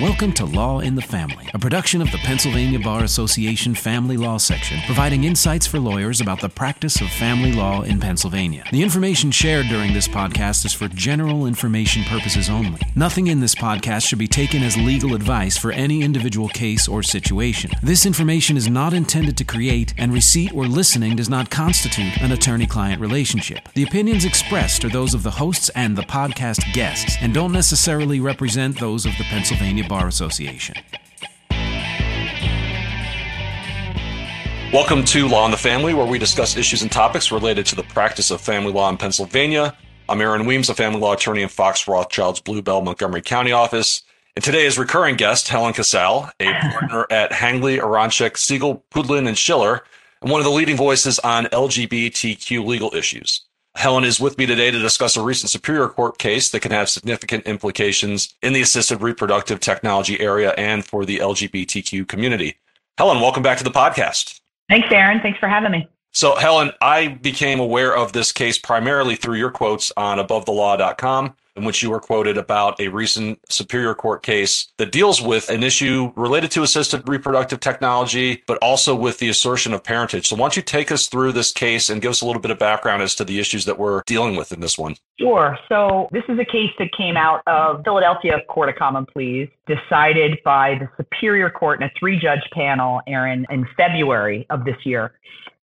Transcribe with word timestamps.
Welcome 0.00 0.32
to 0.34 0.46
Law 0.46 0.80
in 0.80 0.94
the 0.94 1.02
Family, 1.02 1.50
a 1.52 1.58
production 1.58 2.00
of 2.00 2.10
the 2.10 2.16
Pennsylvania 2.16 2.78
Bar 2.80 3.04
Association 3.04 3.74
Family 3.74 4.16
Law 4.16 4.38
Section, 4.38 4.80
providing 4.86 5.24
insights 5.24 5.66
for 5.66 5.78
lawyers 5.78 6.22
about 6.22 6.40
the 6.40 6.48
practice 6.48 7.02
of 7.02 7.10
family 7.10 7.52
law 7.52 7.82
in 7.82 8.00
Pennsylvania. 8.00 8.64
The 8.72 8.82
information 8.82 9.30
shared 9.30 9.66
during 9.68 9.92
this 9.92 10.08
podcast 10.08 10.64
is 10.64 10.72
for 10.72 10.88
general 10.88 11.44
information 11.44 12.04
purposes 12.04 12.48
only. 12.48 12.80
Nothing 12.96 13.26
in 13.26 13.40
this 13.40 13.54
podcast 13.54 14.06
should 14.06 14.18
be 14.18 14.26
taken 14.26 14.62
as 14.62 14.74
legal 14.74 15.14
advice 15.14 15.58
for 15.58 15.70
any 15.70 16.00
individual 16.00 16.48
case 16.48 16.88
or 16.88 17.02
situation. 17.02 17.70
This 17.82 18.06
information 18.06 18.56
is 18.56 18.70
not 18.70 18.94
intended 18.94 19.36
to 19.36 19.44
create, 19.44 19.92
and 19.98 20.14
receipt 20.14 20.54
or 20.54 20.64
listening 20.64 21.14
does 21.14 21.28
not 21.28 21.50
constitute 21.50 22.16
an 22.22 22.32
attorney 22.32 22.66
client 22.66 23.02
relationship. 23.02 23.68
The 23.74 23.84
opinions 23.84 24.24
expressed 24.24 24.82
are 24.82 24.88
those 24.88 25.12
of 25.12 25.24
the 25.24 25.32
hosts 25.32 25.68
and 25.74 25.94
the 25.94 26.04
podcast 26.04 26.72
guests, 26.72 27.16
and 27.20 27.34
don't 27.34 27.52
necessarily 27.52 28.18
represent 28.18 28.80
those 28.80 29.04
of 29.04 29.12
the 29.18 29.24
Pennsylvania 29.24 29.88
Bar 29.90 30.06
Association. 30.06 30.76
Welcome 34.72 35.04
to 35.06 35.26
Law 35.26 35.46
in 35.46 35.50
the 35.50 35.56
Family, 35.56 35.94
where 35.94 36.06
we 36.06 36.16
discuss 36.16 36.56
issues 36.56 36.82
and 36.82 36.92
topics 36.92 37.32
related 37.32 37.66
to 37.66 37.74
the 37.74 37.82
practice 37.82 38.30
of 38.30 38.40
family 38.40 38.72
law 38.72 38.88
in 38.88 38.96
Pennsylvania. 38.96 39.76
I'm 40.08 40.20
Aaron 40.20 40.46
Weems, 40.46 40.68
a 40.68 40.76
family 40.76 41.00
law 41.00 41.14
attorney 41.14 41.42
in 41.42 41.48
Fox 41.48 41.88
Rothschild's 41.88 42.40
Blue 42.40 42.62
Bell 42.62 42.82
Montgomery 42.82 43.20
County 43.20 43.50
office. 43.50 44.04
And 44.36 44.44
today 44.44 44.64
is 44.64 44.78
recurring 44.78 45.16
guest 45.16 45.48
Helen 45.48 45.72
Casale, 45.72 46.30
a 46.38 46.52
partner 46.70 47.08
at 47.10 47.32
Hangley, 47.32 47.80
Aronchick, 47.80 48.34
Segal, 48.34 48.82
Pudlin, 48.90 49.26
and 49.26 49.36
Schiller, 49.36 49.82
and 50.22 50.30
one 50.30 50.40
of 50.40 50.44
the 50.44 50.52
leading 50.52 50.76
voices 50.76 51.18
on 51.18 51.46
LGBTQ 51.46 52.64
legal 52.64 52.94
issues. 52.94 53.42
Helen 53.76 54.04
is 54.04 54.20
with 54.20 54.36
me 54.36 54.46
today 54.46 54.70
to 54.70 54.78
discuss 54.78 55.16
a 55.16 55.22
recent 55.22 55.50
Superior 55.50 55.88
Court 55.88 56.18
case 56.18 56.50
that 56.50 56.60
can 56.60 56.72
have 56.72 56.88
significant 56.88 57.46
implications 57.46 58.34
in 58.42 58.52
the 58.52 58.60
assisted 58.60 59.00
reproductive 59.00 59.60
technology 59.60 60.20
area 60.20 60.50
and 60.58 60.84
for 60.84 61.04
the 61.04 61.18
LGBTQ 61.18 62.06
community. 62.08 62.56
Helen, 62.98 63.20
welcome 63.20 63.42
back 63.42 63.58
to 63.58 63.64
the 63.64 63.70
podcast. 63.70 64.40
Thanks, 64.68 64.88
Aaron. 64.90 65.20
Thanks 65.20 65.38
for 65.38 65.48
having 65.48 65.70
me. 65.70 65.88
So, 66.12 66.34
Helen, 66.34 66.72
I 66.80 67.08
became 67.08 67.60
aware 67.60 67.96
of 67.96 68.12
this 68.12 68.32
case 68.32 68.58
primarily 68.58 69.14
through 69.14 69.36
your 69.36 69.50
quotes 69.50 69.92
on 69.96 70.18
abovethelaw.com 70.18 71.36
in 71.60 71.66
which 71.66 71.82
you 71.82 71.90
were 71.90 72.00
quoted 72.00 72.38
about 72.38 72.80
a 72.80 72.88
recent 72.88 73.38
Superior 73.50 73.94
Court 73.94 74.22
case 74.22 74.72
that 74.78 74.90
deals 74.90 75.20
with 75.20 75.50
an 75.50 75.62
issue 75.62 76.12
related 76.16 76.50
to 76.52 76.62
assisted 76.62 77.06
reproductive 77.08 77.60
technology, 77.60 78.42
but 78.46 78.58
also 78.58 78.94
with 78.94 79.18
the 79.18 79.28
assertion 79.28 79.74
of 79.74 79.84
parentage. 79.84 80.28
So, 80.28 80.36
why 80.36 80.44
don't 80.44 80.56
you 80.56 80.62
take 80.62 80.90
us 80.90 81.06
through 81.06 81.32
this 81.32 81.52
case 81.52 81.90
and 81.90 82.00
give 82.00 82.10
us 82.10 82.22
a 82.22 82.26
little 82.26 82.40
bit 82.40 82.50
of 82.50 82.58
background 82.58 83.02
as 83.02 83.14
to 83.16 83.24
the 83.24 83.38
issues 83.38 83.66
that 83.66 83.78
we're 83.78 84.02
dealing 84.06 84.36
with 84.36 84.52
in 84.52 84.60
this 84.60 84.78
one? 84.78 84.96
Sure. 85.18 85.58
So, 85.68 86.08
this 86.12 86.24
is 86.28 86.38
a 86.38 86.44
case 86.44 86.72
that 86.78 86.90
came 86.96 87.16
out 87.16 87.42
of 87.46 87.84
Philadelphia 87.84 88.40
Court 88.48 88.70
of 88.70 88.76
Common 88.76 89.04
Pleas, 89.06 89.48
decided 89.66 90.38
by 90.44 90.76
the 90.76 90.88
Superior 90.96 91.50
Court 91.50 91.80
in 91.80 91.86
a 91.86 91.92
three 91.98 92.18
judge 92.18 92.42
panel, 92.52 93.02
Aaron, 93.06 93.46
in 93.50 93.66
February 93.76 94.46
of 94.50 94.64
this 94.64 94.76
year. 94.84 95.12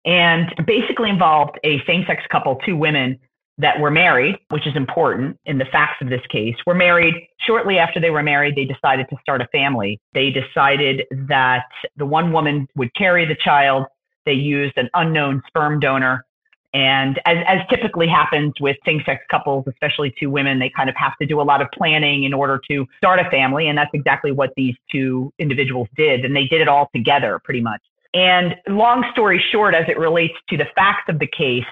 And 0.06 0.54
basically 0.66 1.10
involved 1.10 1.60
a 1.64 1.84
same 1.86 2.06
sex 2.08 2.24
couple, 2.32 2.56
two 2.66 2.78
women 2.78 3.20
that 3.60 3.80
were 3.80 3.92
married, 3.92 4.38
which 4.50 4.66
is 4.66 4.76
important 4.76 5.38
in 5.46 5.58
the 5.58 5.66
facts 5.66 6.02
of 6.02 6.10
this 6.10 6.22
case, 6.30 6.56
were 6.66 6.74
married. 6.74 7.14
Shortly 7.46 7.78
after 7.78 8.00
they 8.00 8.10
were 8.10 8.24
married, 8.24 8.56
they 8.56 8.66
decided 8.66 9.08
to 9.10 9.18
start 9.22 9.42
a 9.42 9.48
family. 9.48 10.00
They 10.14 10.32
decided 10.32 11.04
that 11.28 11.66
the 11.98 12.06
one 12.06 12.32
woman 12.32 12.68
would 12.76 12.94
carry 12.96 13.26
the 13.26 13.36
child. 13.36 13.86
They 14.26 14.34
used 14.34 14.78
an 14.78 14.90
unknown 14.94 15.44
sperm 15.48 15.80
donor. 15.80 16.26
And 16.74 17.20
as, 17.26 17.38
as 17.48 17.60
typically 17.70 18.08
happens 18.08 18.54
with 18.62 18.78
same 18.86 19.02
sex 19.06 19.26
couples, 19.30 19.66
especially 19.68 20.14
two 20.18 20.30
women, 20.30 20.60
they 20.60 20.70
kind 20.70 20.90
of 20.90 20.96
have 20.96 21.18
to 21.18 21.26
do 21.26 21.42
a 21.42 21.44
lot 21.44 21.62
of 21.62 21.68
planning 21.74 22.24
in 22.24 22.34
order 22.34 22.62
to 22.70 22.86
start 22.98 23.20
a 23.20 23.30
family. 23.30 23.68
And 23.68 23.78
that's 23.78 23.90
exactly 23.94 24.32
what 24.32 24.52
these 24.56 24.76
two 24.92 25.34
individuals 25.40 25.88
did. 25.98 26.24
And 26.24 26.36
they 26.36 26.46
did 26.46 26.62
it 26.62 26.68
all 26.68 26.90
together 26.96 27.42
pretty 27.44 27.62
much. 27.62 27.82
And 28.14 28.56
long 28.68 29.06
story 29.12 29.44
short, 29.52 29.76
as 29.76 29.86
it 29.90 29.98
relates 29.98 30.36
to 30.50 30.58
the 30.58 30.68
facts 30.76 31.10
of 31.10 31.20
the 31.20 31.28
case, 31.28 31.66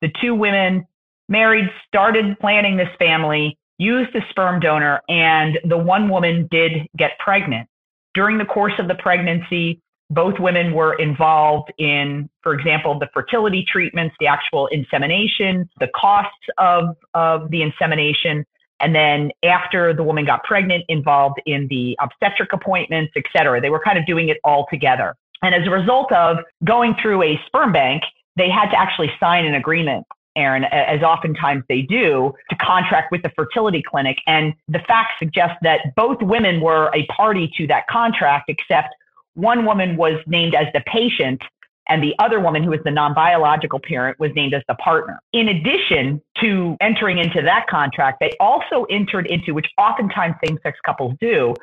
the 0.00 0.12
two 0.20 0.34
women 0.34 0.86
married, 1.28 1.70
started 1.86 2.38
planning 2.40 2.76
this 2.76 2.88
family, 2.98 3.58
used 3.78 4.14
a 4.14 4.20
sperm 4.30 4.60
donor, 4.60 5.00
and 5.08 5.58
the 5.64 5.78
one 5.78 6.08
woman 6.08 6.48
did 6.50 6.86
get 6.96 7.12
pregnant. 7.18 7.68
During 8.14 8.38
the 8.38 8.44
course 8.44 8.74
of 8.78 8.88
the 8.88 8.94
pregnancy, 8.94 9.80
both 10.10 10.38
women 10.38 10.72
were 10.74 10.94
involved 10.94 11.72
in, 11.78 12.28
for 12.42 12.54
example, 12.54 12.98
the 12.98 13.08
fertility 13.12 13.64
treatments, 13.66 14.14
the 14.20 14.26
actual 14.26 14.66
insemination, 14.68 15.68
the 15.80 15.88
costs 15.96 16.46
of, 16.58 16.96
of 17.14 17.50
the 17.50 17.62
insemination, 17.62 18.44
and 18.80 18.94
then 18.94 19.30
after 19.42 19.94
the 19.94 20.02
woman 20.02 20.24
got 20.24 20.44
pregnant, 20.44 20.84
involved 20.88 21.40
in 21.46 21.66
the 21.68 21.96
obstetric 22.00 22.52
appointments, 22.52 23.12
et 23.16 23.24
cetera. 23.34 23.60
They 23.60 23.70
were 23.70 23.80
kind 23.80 23.98
of 23.98 24.06
doing 24.06 24.28
it 24.28 24.38
all 24.44 24.66
together. 24.70 25.14
And 25.42 25.54
as 25.54 25.66
a 25.66 25.70
result 25.70 26.12
of 26.12 26.38
going 26.64 26.94
through 27.00 27.22
a 27.22 27.40
sperm 27.46 27.72
bank, 27.72 28.02
they 28.36 28.50
had 28.50 28.70
to 28.70 28.78
actually 28.78 29.10
sign 29.18 29.46
an 29.46 29.54
agreement 29.54 30.06
Aaron, 30.36 30.64
as 30.64 31.02
oftentimes 31.02 31.64
they 31.68 31.82
do, 31.82 32.32
to 32.50 32.56
contract 32.56 33.12
with 33.12 33.22
the 33.22 33.30
fertility 33.36 33.82
clinic. 33.82 34.18
And 34.26 34.54
the 34.68 34.80
facts 34.80 35.14
suggest 35.18 35.54
that 35.62 35.94
both 35.96 36.20
women 36.22 36.60
were 36.60 36.90
a 36.94 37.06
party 37.06 37.52
to 37.56 37.66
that 37.68 37.86
contract, 37.88 38.48
except 38.48 38.94
one 39.34 39.64
woman 39.64 39.96
was 39.96 40.20
named 40.26 40.54
as 40.54 40.66
the 40.72 40.82
patient 40.86 41.40
and 41.88 42.02
the 42.02 42.14
other 42.18 42.40
woman, 42.40 42.62
who 42.62 42.70
was 42.70 42.80
the 42.84 42.90
non 42.90 43.14
biological 43.14 43.78
parent, 43.78 44.18
was 44.18 44.30
named 44.34 44.54
as 44.54 44.62
the 44.68 44.74
partner. 44.76 45.20
In 45.32 45.48
addition 45.48 46.20
to 46.40 46.76
entering 46.80 47.18
into 47.18 47.42
that 47.42 47.66
contract, 47.68 48.20
they 48.20 48.32
also 48.40 48.84
entered 48.84 49.26
into, 49.26 49.52
which 49.52 49.66
oftentimes 49.76 50.34
same 50.46 50.58
sex 50.62 50.78
couples 50.84 51.14
do, 51.20 51.54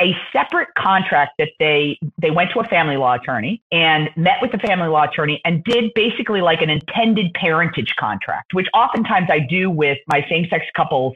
a 0.00 0.16
separate 0.32 0.68
contract 0.76 1.32
that 1.38 1.50
they 1.58 1.98
they 2.18 2.30
went 2.30 2.50
to 2.52 2.60
a 2.60 2.64
family 2.64 2.96
law 2.96 3.14
attorney 3.14 3.62
and 3.70 4.08
met 4.16 4.36
with 4.40 4.50
the 4.52 4.58
family 4.58 4.88
law 4.88 5.04
attorney 5.04 5.40
and 5.44 5.62
did 5.64 5.92
basically 5.94 6.40
like 6.40 6.62
an 6.62 6.70
intended 6.70 7.32
parentage 7.34 7.94
contract, 7.96 8.54
which 8.54 8.66
oftentimes 8.74 9.28
I 9.30 9.40
do 9.40 9.70
with 9.70 9.98
my 10.06 10.24
same-sex 10.28 10.64
couples 10.74 11.14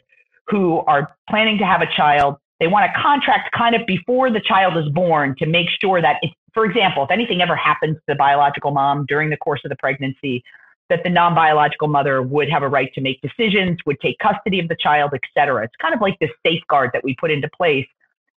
who 0.49 0.81
are 0.81 1.17
planning 1.31 1.57
to 1.59 1.67
have 1.67 1.81
a 1.81 1.87
child. 1.97 2.37
They 2.61 2.67
want 2.67 2.91
a 2.91 3.01
contract 3.01 3.53
kind 3.53 3.75
of 3.75 3.87
before 3.87 4.31
the 4.31 4.41
child 4.41 4.77
is 4.77 4.89
born 4.91 5.35
to 5.39 5.47
make 5.47 5.69
sure 5.81 6.01
that 6.01 6.19
if, 6.23 6.31
for 6.53 6.65
example, 6.65 7.03
if 7.05 7.11
anything 7.11 7.41
ever 7.41 7.57
happens 7.57 7.97
to 7.97 8.03
the 8.09 8.15
biological 8.15 8.71
mom 8.71 9.07
during 9.07 9.31
the 9.31 9.37
course 9.39 9.61
of 9.65 9.71
the 9.71 9.77
pregnancy, 9.77 10.45
that 10.91 11.03
the 11.03 11.11
non-biological 11.11 11.89
mother 11.89 12.23
would 12.23 12.49
have 12.51 12.63
a 12.63 12.69
right 12.69 12.93
to 12.95 13.01
make 13.01 13.21
decisions, 13.23 13.79
would 13.87 13.99
take 14.01 14.19
custody 14.19 14.61
of 14.61 14.69
the 14.69 14.77
child, 14.77 15.13
et 15.15 15.23
cetera. 15.37 15.65
It's 15.65 15.75
kind 15.81 15.95
of 15.95 16.01
like 16.03 16.19
this 16.21 16.31
safeguard 16.47 16.91
that 16.93 17.03
we 17.03 17.17
put 17.19 17.31
into 17.31 17.49
place 17.57 17.87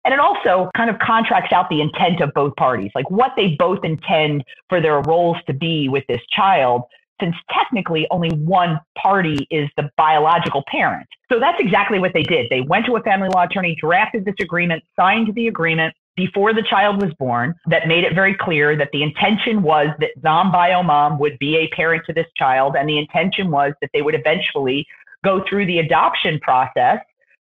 and 0.08 0.14
it 0.14 0.22
also 0.22 0.70
kind 0.78 0.90
of 0.90 0.98
contracts 1.00 1.52
out 1.52 1.70
the 1.70 1.82
intent 1.82 2.22
of 2.22 2.34
both 2.34 2.56
parties, 2.56 2.92
like 2.96 3.12
what 3.12 3.34
they 3.36 3.58
both 3.60 3.84
intend 3.84 4.42
for 4.70 4.80
their 4.80 5.02
roles 5.02 5.36
to 5.48 5.54
be 5.54 5.90
with 5.90 6.06
this 6.08 6.22
child, 6.32 6.84
since 7.20 7.36
technically 7.52 8.08
only 8.10 8.30
one 8.30 8.80
party 8.98 9.46
is 9.52 9.70
the 9.76 9.90
biological 9.98 10.64
parent. 10.72 11.06
So 11.30 11.42
that's 11.42 11.60
exactly 11.60 12.00
what 12.00 12.14
they 12.14 12.24
did. 12.24 12.48
They 12.50 12.62
went 12.62 12.86
to 12.86 12.96
a 12.96 13.04
family 13.04 13.28
law 13.28 13.44
attorney, 13.44 13.76
drafted 13.78 14.24
this 14.24 14.36
agreement, 14.40 14.82
signed 14.96 15.36
the 15.36 15.50
agreement 15.50 15.94
before 16.16 16.54
the 16.54 16.64
child 16.64 17.02
was 17.02 17.14
born 17.20 17.54
that 17.70 17.90
made 17.90 18.06
it 18.06 18.16
very 18.16 18.34
clear 18.34 18.78
that 18.78 18.88
the 18.94 19.04
intention 19.04 19.62
was 19.62 19.90
that 20.00 20.12
non-bio 20.24 20.84
mom 20.84 21.20
would 21.20 21.38
be 21.38 21.58
a 21.58 21.68
parent 21.76 22.04
to 22.06 22.14
this 22.14 22.28
child 22.38 22.78
and 22.78 22.88
the 22.88 22.98
intention 22.98 23.52
was 23.52 23.74
that 23.82 23.90
they 23.94 24.02
would 24.02 24.16
eventually 24.16 24.88
go 25.26 25.44
through 25.50 25.66
the 25.66 25.80
adoption 25.80 26.40
process 26.40 27.00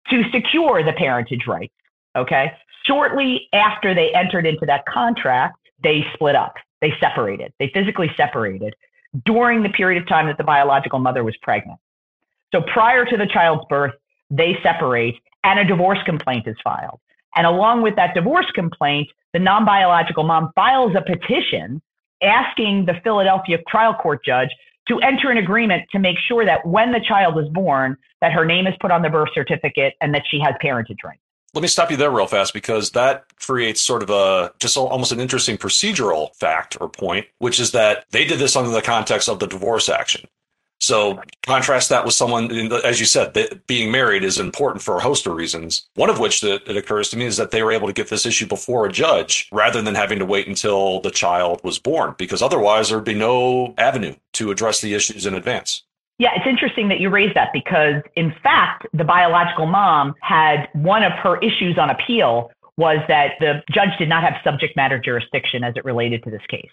to 0.09 0.23
secure 0.31 0.81
the 0.81 0.93
parentage 0.93 1.45
rights. 1.45 1.73
Okay. 2.15 2.51
Shortly 2.85 3.47
after 3.53 3.93
they 3.93 4.13
entered 4.13 4.45
into 4.45 4.65
that 4.65 4.85
contract, 4.85 5.57
they 5.83 6.05
split 6.13 6.35
up. 6.35 6.55
They 6.81 6.93
separated. 6.99 7.53
They 7.59 7.71
physically 7.73 8.11
separated 8.17 8.75
during 9.25 9.63
the 9.63 9.69
period 9.69 10.01
of 10.01 10.07
time 10.07 10.27
that 10.27 10.37
the 10.37 10.43
biological 10.43 10.99
mother 10.99 11.23
was 11.23 11.35
pregnant. 11.41 11.79
So 12.53 12.61
prior 12.61 13.05
to 13.05 13.17
the 13.17 13.27
child's 13.27 13.63
birth, 13.69 13.93
they 14.29 14.57
separate 14.63 15.15
and 15.43 15.59
a 15.59 15.65
divorce 15.65 15.99
complaint 16.05 16.47
is 16.47 16.55
filed. 16.63 16.99
And 17.35 17.47
along 17.47 17.81
with 17.81 17.95
that 17.95 18.13
divorce 18.13 18.49
complaint, 18.53 19.09
the 19.33 19.39
non 19.39 19.65
biological 19.65 20.23
mom 20.23 20.51
files 20.55 20.93
a 20.95 21.01
petition 21.01 21.81
asking 22.21 22.85
the 22.85 22.93
Philadelphia 23.03 23.57
trial 23.67 23.93
court 23.93 24.23
judge 24.23 24.49
to 24.87 24.99
enter 24.99 25.31
an 25.31 25.37
agreement 25.37 25.83
to 25.91 25.99
make 25.99 26.17
sure 26.27 26.45
that 26.45 26.65
when 26.65 26.91
the 26.91 26.99
child 27.07 27.37
is 27.39 27.47
born, 27.49 27.97
that 28.21 28.31
her 28.31 28.45
name 28.45 28.67
is 28.67 28.73
put 28.79 28.91
on 28.91 29.01
the 29.01 29.09
birth 29.09 29.29
certificate 29.33 29.95
and 30.01 30.13
that 30.13 30.23
she 30.29 30.39
has 30.39 30.53
parentage 30.61 30.99
rights. 31.03 31.22
Let 31.53 31.61
me 31.61 31.67
stop 31.67 31.91
you 31.91 31.97
there 31.97 32.09
real 32.09 32.25
fast 32.25 32.51
because 32.51 32.91
that 32.91 33.25
creates 33.37 33.79
sort 33.79 34.01
of 34.01 34.09
a 34.09 34.51
just 34.59 34.75
almost 34.75 35.11
an 35.11 35.19
interesting 35.19 35.57
procedural 35.57 36.35
fact 36.35 36.77
or 36.81 36.89
point, 36.89 37.27
which 37.37 37.59
is 37.59 37.71
that 37.73 38.05
they 38.09 38.25
did 38.25 38.39
this 38.39 38.55
under 38.55 38.71
the 38.71 38.81
context 38.81 39.29
of 39.29 39.37
the 39.39 39.45
divorce 39.45 39.87
action. 39.87 40.27
So 40.79 41.21
contrast 41.43 41.89
that 41.89 42.03
with 42.03 42.15
someone, 42.15 42.51
as 42.83 42.99
you 42.99 43.05
said, 43.05 43.61
being 43.67 43.91
married 43.91 44.23
is 44.23 44.37
important 44.39 44.81
for 44.81 44.97
a 44.97 45.01
host 45.01 45.27
of 45.27 45.35
reasons. 45.35 45.87
One 45.93 46.09
of 46.09 46.19
which 46.19 46.41
that 46.41 46.67
it 46.67 46.75
occurs 46.75 47.09
to 47.11 47.17
me 47.17 47.25
is 47.25 47.37
that 47.37 47.51
they 47.51 47.63
were 47.63 47.71
able 47.71 47.87
to 47.87 47.93
get 47.93 48.09
this 48.09 48.25
issue 48.25 48.47
before 48.47 48.85
a 48.85 48.91
judge 48.91 49.47
rather 49.53 49.81
than 49.81 49.95
having 49.95 50.19
to 50.19 50.25
wait 50.25 50.47
until 50.47 50.99
the 50.99 51.11
child 51.11 51.61
was 51.63 51.79
born, 51.79 52.15
because 52.17 52.41
otherwise 52.41 52.89
there'd 52.89 53.05
be 53.05 53.13
no 53.13 53.73
avenue 53.77 54.15
to 54.33 54.51
address 54.51 54.81
the 54.81 54.93
issues 54.93 55.25
in 55.25 55.35
advance. 55.35 55.83
Yeah, 56.19 56.29
it's 56.35 56.47
interesting 56.47 56.89
that 56.89 56.99
you 56.99 57.09
raised 57.09 57.35
that 57.35 57.49
because, 57.53 58.01
in 58.15 58.33
fact, 58.43 58.85
the 58.93 59.03
biological 59.03 59.65
mom 59.65 60.13
had 60.21 60.67
one 60.73 61.03
of 61.03 61.11
her 61.13 61.37
issues 61.39 61.77
on 61.77 61.89
appeal 61.89 62.51
was 62.77 62.97
that 63.07 63.33
the 63.39 63.61
judge 63.71 63.89
did 63.99 64.09
not 64.09 64.23
have 64.23 64.33
subject 64.43 64.75
matter 64.75 64.99
jurisdiction 64.99 65.63
as 65.63 65.73
it 65.75 65.85
related 65.85 66.23
to 66.23 66.31
this 66.31 66.41
case. 66.49 66.69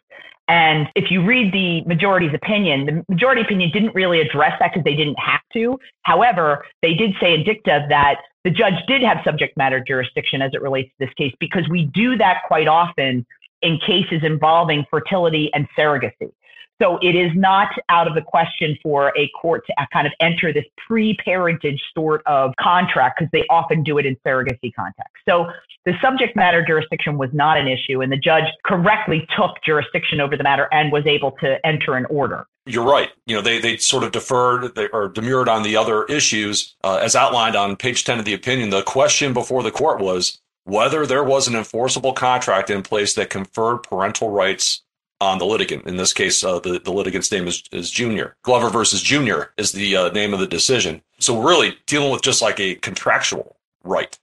And 0.48 0.88
if 0.96 1.10
you 1.10 1.24
read 1.24 1.52
the 1.52 1.82
majority's 1.82 2.34
opinion, 2.34 2.86
the 2.86 3.04
majority 3.08 3.42
opinion 3.42 3.70
didn't 3.70 3.94
really 3.94 4.20
address 4.20 4.52
that 4.58 4.72
because 4.72 4.84
they 4.84 4.96
didn't 4.96 5.18
have 5.18 5.42
to. 5.52 5.78
However, 6.02 6.64
they 6.82 6.94
did 6.94 7.14
say 7.20 7.34
in 7.34 7.44
dicta 7.44 7.86
that 7.88 8.16
the 8.42 8.50
judge 8.50 8.74
did 8.88 9.02
have 9.02 9.18
subject 9.24 9.56
matter 9.56 9.82
jurisdiction 9.86 10.42
as 10.42 10.50
it 10.54 10.60
relates 10.60 10.90
to 10.98 11.06
this 11.06 11.14
case 11.14 11.32
because 11.38 11.68
we 11.68 11.84
do 11.84 12.16
that 12.16 12.38
quite 12.48 12.66
often 12.66 13.24
in 13.62 13.78
cases 13.86 14.22
involving 14.22 14.84
fertility 14.90 15.50
and 15.54 15.68
surrogacy. 15.78 16.32
So 16.80 16.98
it 17.02 17.14
is 17.14 17.30
not 17.34 17.68
out 17.88 18.08
of 18.08 18.14
the 18.14 18.22
question 18.22 18.76
for 18.82 19.12
a 19.16 19.28
court 19.40 19.66
to 19.66 19.86
kind 19.92 20.06
of 20.06 20.12
enter 20.20 20.52
this 20.52 20.64
pre-parentage 20.86 21.80
sort 21.94 22.22
of 22.26 22.54
contract 22.58 23.18
because 23.18 23.30
they 23.32 23.44
often 23.50 23.82
do 23.82 23.98
it 23.98 24.06
in 24.06 24.16
surrogacy 24.26 24.72
context. 24.74 25.12
So 25.28 25.50
the 25.84 25.92
subject 26.00 26.36
matter 26.36 26.64
jurisdiction 26.64 27.18
was 27.18 27.30
not 27.32 27.58
an 27.58 27.68
issue 27.68 28.00
and 28.00 28.10
the 28.10 28.16
judge 28.16 28.44
correctly 28.64 29.26
took 29.36 29.62
jurisdiction 29.64 30.20
over 30.20 30.36
the 30.36 30.42
matter 30.42 30.68
and 30.72 30.90
was 30.90 31.06
able 31.06 31.32
to 31.42 31.64
enter 31.66 31.96
an 31.96 32.06
order. 32.06 32.46
You're 32.66 32.84
right. 32.84 33.10
You 33.26 33.36
know, 33.36 33.42
they, 33.42 33.58
they 33.58 33.76
sort 33.78 34.04
of 34.04 34.12
deferred 34.12 34.78
or 34.92 35.08
demurred 35.08 35.48
on 35.48 35.62
the 35.62 35.76
other 35.76 36.04
issues 36.04 36.76
uh, 36.84 36.98
as 37.02 37.16
outlined 37.16 37.56
on 37.56 37.76
page 37.76 38.04
10 38.04 38.18
of 38.18 38.24
the 38.24 38.34
opinion. 38.34 38.70
The 38.70 38.82
question 38.82 39.32
before 39.32 39.62
the 39.62 39.70
court 39.70 40.00
was 40.00 40.38
whether 40.64 41.06
there 41.06 41.24
was 41.24 41.48
an 41.48 41.54
enforceable 41.54 42.12
contract 42.12 42.70
in 42.70 42.82
place 42.82 43.14
that 43.14 43.30
conferred 43.30 43.78
parental 43.78 44.30
rights 44.30 44.82
on 45.20 45.38
the 45.38 45.46
litigant. 45.46 45.86
In 45.86 45.96
this 45.96 46.12
case, 46.12 46.42
uh, 46.42 46.58
the, 46.60 46.78
the 46.78 46.92
litigant's 46.92 47.30
name 47.30 47.46
is, 47.46 47.62
is 47.72 47.90
Junior. 47.90 48.36
Glover 48.42 48.70
versus 48.70 49.02
Junior 49.02 49.52
is 49.56 49.72
the 49.72 49.96
uh, 49.96 50.08
name 50.10 50.32
of 50.32 50.40
the 50.40 50.46
decision. 50.46 51.02
So 51.18 51.38
we're 51.38 51.50
really 51.50 51.78
dealing 51.86 52.10
with 52.10 52.22
just 52.22 52.42
like 52.42 52.58
a 52.58 52.76
contractual 52.76 53.56
right. 53.84 54.18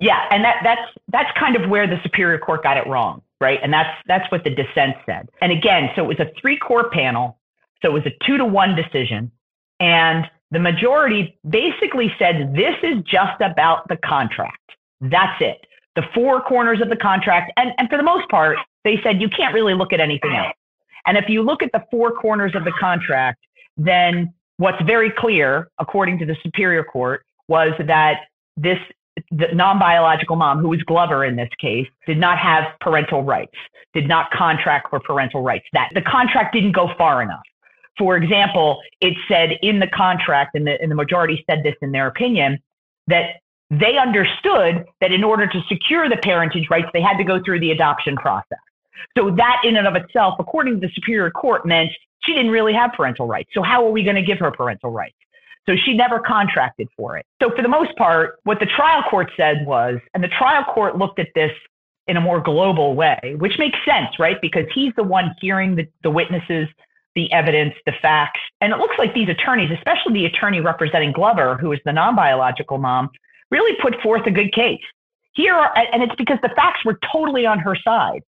Yeah, 0.00 0.26
and 0.30 0.44
that 0.44 0.56
that's 0.62 0.90
that's 1.08 1.38
kind 1.38 1.56
of 1.56 1.70
where 1.70 1.86
the 1.86 2.00
Superior 2.02 2.38
Court 2.38 2.62
got 2.62 2.76
it 2.76 2.86
wrong, 2.86 3.22
right? 3.40 3.60
And 3.62 3.72
that's 3.72 3.96
that's 4.06 4.30
what 4.30 4.44
the 4.44 4.50
dissent 4.50 4.96
said. 5.06 5.30
And 5.40 5.52
again, 5.52 5.90
so 5.94 6.04
it 6.04 6.08
was 6.08 6.20
a 6.20 6.30
three 6.40 6.58
court 6.58 6.92
panel, 6.92 7.38
so 7.80 7.88
it 7.88 7.92
was 7.92 8.04
a 8.04 8.26
two 8.26 8.36
to 8.36 8.44
one 8.44 8.74
decision, 8.74 9.30
and 9.80 10.28
the 10.50 10.58
majority 10.58 11.38
basically 11.48 12.12
said 12.18 12.54
this 12.54 12.74
is 12.82 13.02
just 13.04 13.40
about 13.40 13.88
the 13.88 13.96
contract. 13.96 14.72
That's 15.00 15.40
it. 15.40 15.66
The 15.96 16.02
four 16.14 16.40
corners 16.40 16.80
of 16.80 16.88
the 16.88 16.96
contract, 16.96 17.52
and, 17.56 17.72
and 17.78 17.88
for 17.88 17.96
the 17.96 18.02
most 18.02 18.28
part, 18.28 18.56
they 18.82 19.00
said 19.02 19.20
you 19.20 19.28
can't 19.28 19.54
really 19.54 19.74
look 19.74 19.92
at 19.92 20.00
anything 20.00 20.34
else. 20.34 20.54
And 21.06 21.16
if 21.16 21.28
you 21.28 21.42
look 21.42 21.62
at 21.62 21.70
the 21.72 21.84
four 21.90 22.12
corners 22.12 22.54
of 22.54 22.64
the 22.64 22.72
contract, 22.72 23.38
then 23.76 24.32
what's 24.56 24.82
very 24.84 25.10
clear, 25.10 25.68
according 25.78 26.18
to 26.18 26.26
the 26.26 26.36
Superior 26.42 26.84
Court, 26.84 27.24
was 27.48 27.72
that 27.86 28.22
this 28.56 28.78
the 29.30 29.46
non-biological 29.52 30.34
mom, 30.34 30.58
who 30.58 30.68
was 30.68 30.82
Glover 30.82 31.24
in 31.24 31.36
this 31.36 31.50
case, 31.60 31.86
did 32.04 32.18
not 32.18 32.36
have 32.38 32.64
parental 32.80 33.22
rights, 33.22 33.54
did 33.92 34.08
not 34.08 34.28
contract 34.32 34.90
for 34.90 34.98
parental 34.98 35.42
rights. 35.42 35.66
That 35.72 35.90
the 35.94 36.02
contract 36.02 36.52
didn't 36.52 36.72
go 36.72 36.90
far 36.98 37.22
enough. 37.22 37.42
For 37.96 38.16
example, 38.16 38.80
it 39.00 39.14
said 39.28 39.50
in 39.62 39.78
the 39.78 39.86
contract, 39.86 40.56
and 40.56 40.66
the, 40.66 40.80
and 40.82 40.90
the 40.90 40.96
majority 40.96 41.44
said 41.48 41.62
this 41.62 41.76
in 41.80 41.92
their 41.92 42.08
opinion, 42.08 42.58
that 43.06 43.36
they 43.70 43.98
understood 43.98 44.84
that 45.00 45.12
in 45.12 45.24
order 45.24 45.46
to 45.46 45.62
secure 45.68 46.08
the 46.08 46.16
parentage 46.18 46.68
rights, 46.70 46.88
they 46.92 47.00
had 47.00 47.16
to 47.16 47.24
go 47.24 47.42
through 47.42 47.60
the 47.60 47.70
adoption 47.70 48.16
process. 48.16 48.58
So 49.16 49.30
that 49.30 49.62
in 49.64 49.76
and 49.76 49.86
of 49.86 49.96
itself, 49.96 50.34
according 50.38 50.80
to 50.80 50.86
the 50.86 50.92
Superior 50.94 51.30
Court, 51.30 51.66
meant 51.66 51.90
she 52.24 52.32
didn't 52.32 52.50
really 52.50 52.72
have 52.72 52.92
parental 52.92 53.26
rights. 53.26 53.50
So 53.54 53.62
how 53.62 53.84
are 53.86 53.90
we 53.90 54.02
going 54.02 54.16
to 54.16 54.22
give 54.22 54.38
her 54.38 54.50
parental 54.50 54.90
rights? 54.90 55.16
So 55.66 55.76
she 55.76 55.94
never 55.94 56.20
contracted 56.20 56.88
for 56.96 57.16
it. 57.16 57.26
So 57.42 57.50
for 57.54 57.62
the 57.62 57.68
most 57.68 57.96
part, 57.96 58.38
what 58.44 58.60
the 58.60 58.66
trial 58.66 59.02
court 59.08 59.30
said 59.36 59.66
was, 59.66 59.98
and 60.12 60.22
the 60.22 60.28
trial 60.28 60.64
court 60.64 60.98
looked 60.98 61.18
at 61.18 61.28
this 61.34 61.52
in 62.06 62.18
a 62.18 62.20
more 62.20 62.40
global 62.40 62.94
way, 62.94 63.34
which 63.38 63.58
makes 63.58 63.78
sense, 63.84 64.18
right? 64.18 64.36
Because 64.42 64.66
he's 64.74 64.92
the 64.94 65.02
one 65.02 65.34
hearing 65.40 65.74
the, 65.74 65.88
the 66.02 66.10
witnesses, 66.10 66.68
the 67.14 67.32
evidence, 67.32 67.74
the 67.86 67.92
facts. 68.02 68.40
And 68.60 68.72
it 68.72 68.78
looks 68.78 68.96
like 68.98 69.14
these 69.14 69.28
attorneys, 69.28 69.70
especially 69.70 70.12
the 70.12 70.26
attorney 70.26 70.60
representing 70.60 71.12
Glover, 71.12 71.56
who 71.56 71.72
is 71.72 71.80
the 71.86 71.92
non 71.92 72.14
biological 72.14 72.76
mom, 72.76 73.08
really 73.50 73.76
put 73.80 74.00
forth 74.02 74.26
a 74.26 74.30
good 74.30 74.52
case. 74.52 74.80
Here, 75.34 75.54
are, 75.54 75.72
and 75.92 76.02
it's 76.02 76.14
because 76.16 76.38
the 76.42 76.50
facts 76.50 76.84
were 76.84 76.98
totally 77.12 77.44
on 77.46 77.58
her 77.58 77.76
side 77.76 78.22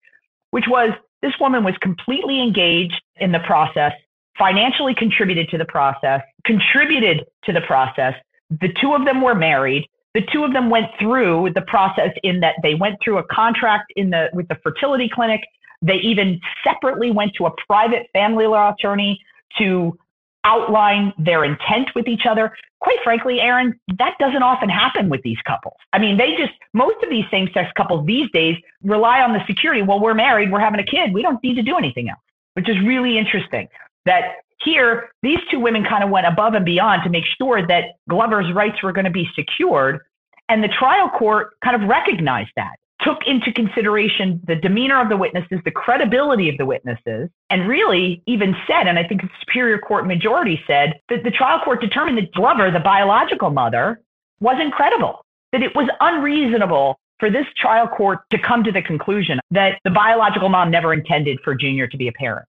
which 0.50 0.64
was 0.68 0.90
this 1.20 1.34
woman 1.40 1.64
was 1.64 1.74
completely 1.82 2.40
engaged 2.40 3.02
in 3.16 3.32
the 3.32 3.40
process, 3.40 3.92
financially 4.38 4.94
contributed 4.94 5.48
to 5.50 5.58
the 5.58 5.64
process, 5.64 6.22
contributed 6.44 7.26
to 7.44 7.52
the 7.52 7.60
process. 7.62 8.14
The 8.48 8.72
two 8.80 8.94
of 8.94 9.04
them 9.04 9.20
were 9.20 9.34
married. 9.34 9.86
The 10.14 10.22
two 10.32 10.44
of 10.44 10.54
them 10.54 10.70
went 10.70 10.86
through 10.98 11.52
the 11.54 11.62
process 11.62 12.10
in 12.22 12.40
that 12.40 12.54
they 12.62 12.74
went 12.74 12.96
through 13.04 13.18
a 13.18 13.24
contract 13.24 13.92
in 13.96 14.08
the 14.08 14.30
with 14.32 14.48
the 14.48 14.56
fertility 14.62 15.10
clinic. 15.12 15.42
They 15.82 15.96
even 15.96 16.40
separately 16.64 17.10
went 17.10 17.34
to 17.34 17.44
a 17.44 17.50
private 17.66 18.06
family 18.14 18.46
law 18.46 18.72
attorney 18.72 19.20
to 19.58 19.98
outline 20.46 21.12
their 21.18 21.44
intent 21.44 21.90
with 21.94 22.06
each 22.06 22.24
other. 22.24 22.56
Quite 22.80 22.98
frankly, 23.02 23.40
Aaron, 23.40 23.78
that 23.98 24.14
doesn't 24.18 24.42
often 24.42 24.68
happen 24.68 25.08
with 25.08 25.20
these 25.22 25.38
couples. 25.46 25.76
I 25.92 25.98
mean, 25.98 26.16
they 26.16 26.36
just, 26.36 26.52
most 26.72 27.02
of 27.02 27.10
these 27.10 27.24
same 27.30 27.48
sex 27.52 27.70
couples 27.76 28.06
these 28.06 28.30
days 28.30 28.56
rely 28.82 29.20
on 29.20 29.32
the 29.32 29.40
security. 29.46 29.82
Well, 29.82 30.00
we're 30.00 30.14
married, 30.14 30.52
we're 30.52 30.60
having 30.60 30.80
a 30.80 30.84
kid, 30.84 31.12
we 31.12 31.20
don't 31.20 31.42
need 31.42 31.54
to 31.56 31.62
do 31.62 31.76
anything 31.76 32.08
else, 32.08 32.20
which 32.54 32.68
is 32.68 32.76
really 32.84 33.18
interesting. 33.18 33.68
That 34.04 34.36
here, 34.64 35.10
these 35.22 35.38
two 35.50 35.58
women 35.58 35.84
kind 35.84 36.04
of 36.04 36.10
went 36.10 36.26
above 36.26 36.54
and 36.54 36.64
beyond 36.64 37.02
to 37.04 37.10
make 37.10 37.24
sure 37.40 37.66
that 37.66 37.96
Glover's 38.08 38.52
rights 38.54 38.82
were 38.82 38.92
going 38.92 39.04
to 39.04 39.10
be 39.10 39.28
secured. 39.34 40.00
And 40.48 40.62
the 40.62 40.68
trial 40.68 41.10
court 41.10 41.56
kind 41.64 41.80
of 41.80 41.88
recognized 41.88 42.50
that 42.56 42.76
took 43.02 43.18
into 43.26 43.52
consideration 43.52 44.40
the 44.46 44.56
demeanor 44.56 45.00
of 45.00 45.08
the 45.08 45.16
witnesses, 45.16 45.60
the 45.64 45.70
credibility 45.70 46.48
of 46.48 46.56
the 46.56 46.64
witnesses, 46.64 47.28
and 47.50 47.68
really 47.68 48.22
even 48.26 48.56
said, 48.66 48.86
and 48.86 48.98
I 48.98 49.06
think 49.06 49.22
the 49.22 49.28
Superior 49.40 49.78
Court 49.78 50.06
majority 50.06 50.60
said, 50.66 50.94
that 51.08 51.22
the 51.22 51.30
trial 51.30 51.60
court 51.64 51.80
determined 51.80 52.16
that 52.18 52.32
Glover, 52.32 52.70
the 52.70 52.80
biological 52.80 53.50
mother, 53.50 54.00
wasn't 54.40 54.72
credible, 54.72 55.24
that 55.52 55.62
it 55.62 55.74
was 55.74 55.88
unreasonable 56.00 56.98
for 57.18 57.30
this 57.30 57.46
trial 57.56 57.88
court 57.88 58.20
to 58.30 58.38
come 58.38 58.62
to 58.64 58.72
the 58.72 58.82
conclusion 58.82 59.40
that 59.50 59.78
the 59.84 59.90
biological 59.90 60.48
mom 60.48 60.70
never 60.70 60.92
intended 60.92 61.38
for 61.44 61.54
Junior 61.54 61.86
to 61.86 61.96
be 61.96 62.08
a 62.08 62.12
parent. 62.12 62.46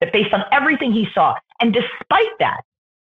That 0.00 0.12
based 0.12 0.32
on 0.32 0.44
everything 0.52 0.92
he 0.92 1.06
saw, 1.14 1.34
and 1.60 1.72
despite 1.72 2.38
that, 2.40 2.60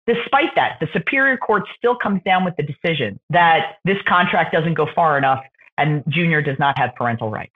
despite 0.06 0.54
that, 0.56 0.78
the 0.80 0.88
Superior 0.92 1.36
Court 1.36 1.64
still 1.76 1.96
comes 1.96 2.20
down 2.24 2.44
with 2.44 2.54
the 2.56 2.64
decision 2.64 3.18
that 3.30 3.76
this 3.84 3.98
contract 4.06 4.52
doesn't 4.52 4.74
go 4.74 4.86
far 4.94 5.16
enough 5.16 5.42
and 5.78 6.02
Junior 6.08 6.42
does 6.42 6.58
not 6.58 6.78
have 6.78 6.94
parental 6.94 7.30
rights. 7.30 7.54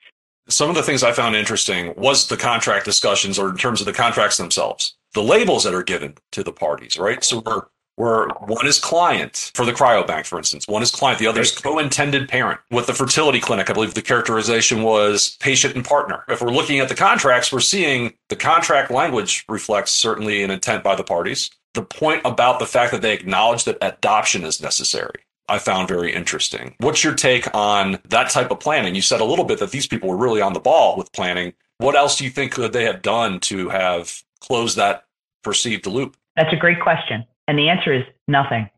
Some 0.48 0.70
of 0.70 0.76
the 0.76 0.82
things 0.82 1.02
I 1.02 1.12
found 1.12 1.34
interesting 1.34 1.92
was 1.96 2.28
the 2.28 2.36
contract 2.36 2.84
discussions 2.84 3.38
or 3.38 3.48
in 3.48 3.56
terms 3.56 3.80
of 3.80 3.86
the 3.86 3.92
contracts 3.92 4.36
themselves, 4.36 4.96
the 5.14 5.22
labels 5.22 5.64
that 5.64 5.74
are 5.74 5.82
given 5.82 6.14
to 6.32 6.44
the 6.44 6.52
parties, 6.52 6.98
right? 6.98 7.22
So 7.24 7.42
we're 7.44 7.62
where 7.96 8.28
one 8.46 8.66
is 8.66 8.78
client 8.78 9.50
for 9.54 9.64
the 9.64 9.72
cryobank, 9.72 10.26
for 10.26 10.38
instance. 10.38 10.68
One 10.68 10.82
is 10.82 10.90
client, 10.90 11.18
the 11.18 11.26
other 11.26 11.40
is 11.40 11.52
co-intended 11.52 12.28
parent. 12.28 12.60
With 12.70 12.86
the 12.86 12.94
fertility 12.94 13.40
clinic, 13.40 13.68
I 13.70 13.72
believe 13.72 13.94
the 13.94 14.02
characterization 14.02 14.82
was 14.82 15.36
patient 15.40 15.74
and 15.74 15.84
partner. 15.84 16.22
If 16.28 16.42
we're 16.42 16.50
looking 16.50 16.78
at 16.78 16.88
the 16.90 16.94
contracts, 16.94 17.50
we're 17.50 17.60
seeing 17.60 18.12
the 18.28 18.36
contract 18.36 18.90
language 18.90 19.44
reflects 19.48 19.92
certainly 19.92 20.42
an 20.42 20.50
intent 20.50 20.84
by 20.84 20.94
the 20.94 21.04
parties. 21.04 21.50
The 21.72 21.82
point 21.82 22.20
about 22.24 22.58
the 22.58 22.66
fact 22.66 22.92
that 22.92 23.02
they 23.02 23.14
acknowledge 23.14 23.64
that 23.64 23.78
adoption 23.80 24.44
is 24.44 24.60
necessary. 24.60 25.25
I 25.48 25.58
found 25.58 25.88
very 25.88 26.12
interesting. 26.12 26.74
What's 26.78 27.04
your 27.04 27.14
take 27.14 27.52
on 27.54 27.98
that 28.08 28.30
type 28.30 28.50
of 28.50 28.60
planning? 28.60 28.94
You 28.94 29.02
said 29.02 29.20
a 29.20 29.24
little 29.24 29.44
bit 29.44 29.60
that 29.60 29.70
these 29.70 29.86
people 29.86 30.08
were 30.08 30.16
really 30.16 30.40
on 30.40 30.52
the 30.52 30.60
ball 30.60 30.96
with 30.96 31.12
planning. 31.12 31.52
What 31.78 31.94
else 31.94 32.16
do 32.16 32.24
you 32.24 32.30
think 32.30 32.52
could 32.52 32.72
they 32.72 32.84
have 32.84 33.02
done 33.02 33.38
to 33.40 33.68
have 33.68 34.22
closed 34.40 34.76
that 34.76 35.04
perceived 35.42 35.86
loop? 35.86 36.16
That's 36.34 36.52
a 36.52 36.56
great 36.56 36.80
question. 36.80 37.24
And 37.46 37.58
the 37.58 37.68
answer 37.68 37.92
is 37.92 38.02
nothing. 38.26 38.68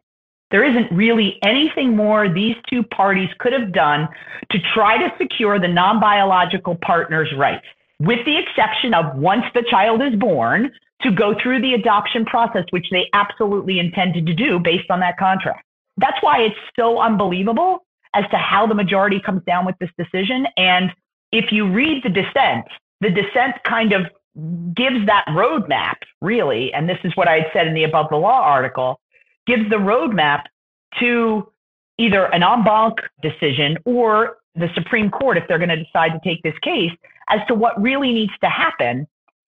There 0.50 0.64
isn't 0.64 0.94
really 0.94 1.38
anything 1.42 1.96
more 1.96 2.28
these 2.28 2.56
two 2.68 2.82
parties 2.82 3.28
could 3.38 3.52
have 3.52 3.72
done 3.72 4.08
to 4.50 4.58
try 4.74 4.98
to 4.98 5.14
secure 5.18 5.58
the 5.58 5.68
non 5.68 6.00
biological 6.00 6.76
partner's 6.76 7.32
rights, 7.36 7.66
with 8.00 8.24
the 8.24 8.38
exception 8.38 8.94
of 8.94 9.16
once 9.16 9.44
the 9.54 9.64
child 9.70 10.02
is 10.02 10.18
born, 10.18 10.70
to 11.02 11.10
go 11.12 11.34
through 11.42 11.60
the 11.60 11.74
adoption 11.74 12.24
process, 12.24 12.64
which 12.70 12.86
they 12.90 13.08
absolutely 13.12 13.78
intended 13.78 14.26
to 14.26 14.34
do 14.34 14.58
based 14.58 14.90
on 14.90 15.00
that 15.00 15.16
contract 15.16 15.67
that's 15.98 16.22
why 16.22 16.40
it's 16.40 16.56
so 16.76 17.00
unbelievable 17.00 17.84
as 18.14 18.24
to 18.30 18.36
how 18.36 18.66
the 18.66 18.74
majority 18.74 19.20
comes 19.20 19.42
down 19.44 19.66
with 19.66 19.76
this 19.78 19.90
decision. 19.98 20.46
And 20.56 20.90
if 21.32 21.52
you 21.52 21.70
read 21.70 22.02
the 22.02 22.08
dissent, 22.08 22.66
the 23.00 23.10
dissent 23.10 23.56
kind 23.64 23.92
of 23.92 24.06
gives 24.74 25.04
that 25.06 25.24
roadmap, 25.28 25.96
really, 26.20 26.72
and 26.72 26.88
this 26.88 26.98
is 27.04 27.14
what 27.16 27.28
I 27.28 27.40
had 27.40 27.46
said 27.52 27.66
in 27.66 27.74
the 27.74 27.84
Above 27.84 28.06
the 28.10 28.16
Law 28.16 28.40
article, 28.40 29.00
gives 29.46 29.68
the 29.68 29.76
roadmap 29.76 30.44
to 31.00 31.50
either 31.98 32.26
an 32.26 32.42
en 32.42 32.64
banc 32.64 32.98
decision 33.22 33.76
or 33.84 34.38
the 34.54 34.68
Supreme 34.74 35.10
Court, 35.10 35.36
if 35.36 35.44
they're 35.48 35.58
going 35.58 35.68
to 35.68 35.82
decide 35.82 36.12
to 36.12 36.20
take 36.24 36.42
this 36.42 36.58
case, 36.62 36.92
as 37.28 37.40
to 37.48 37.54
what 37.54 37.80
really 37.80 38.12
needs 38.12 38.32
to 38.42 38.48
happen 38.48 39.06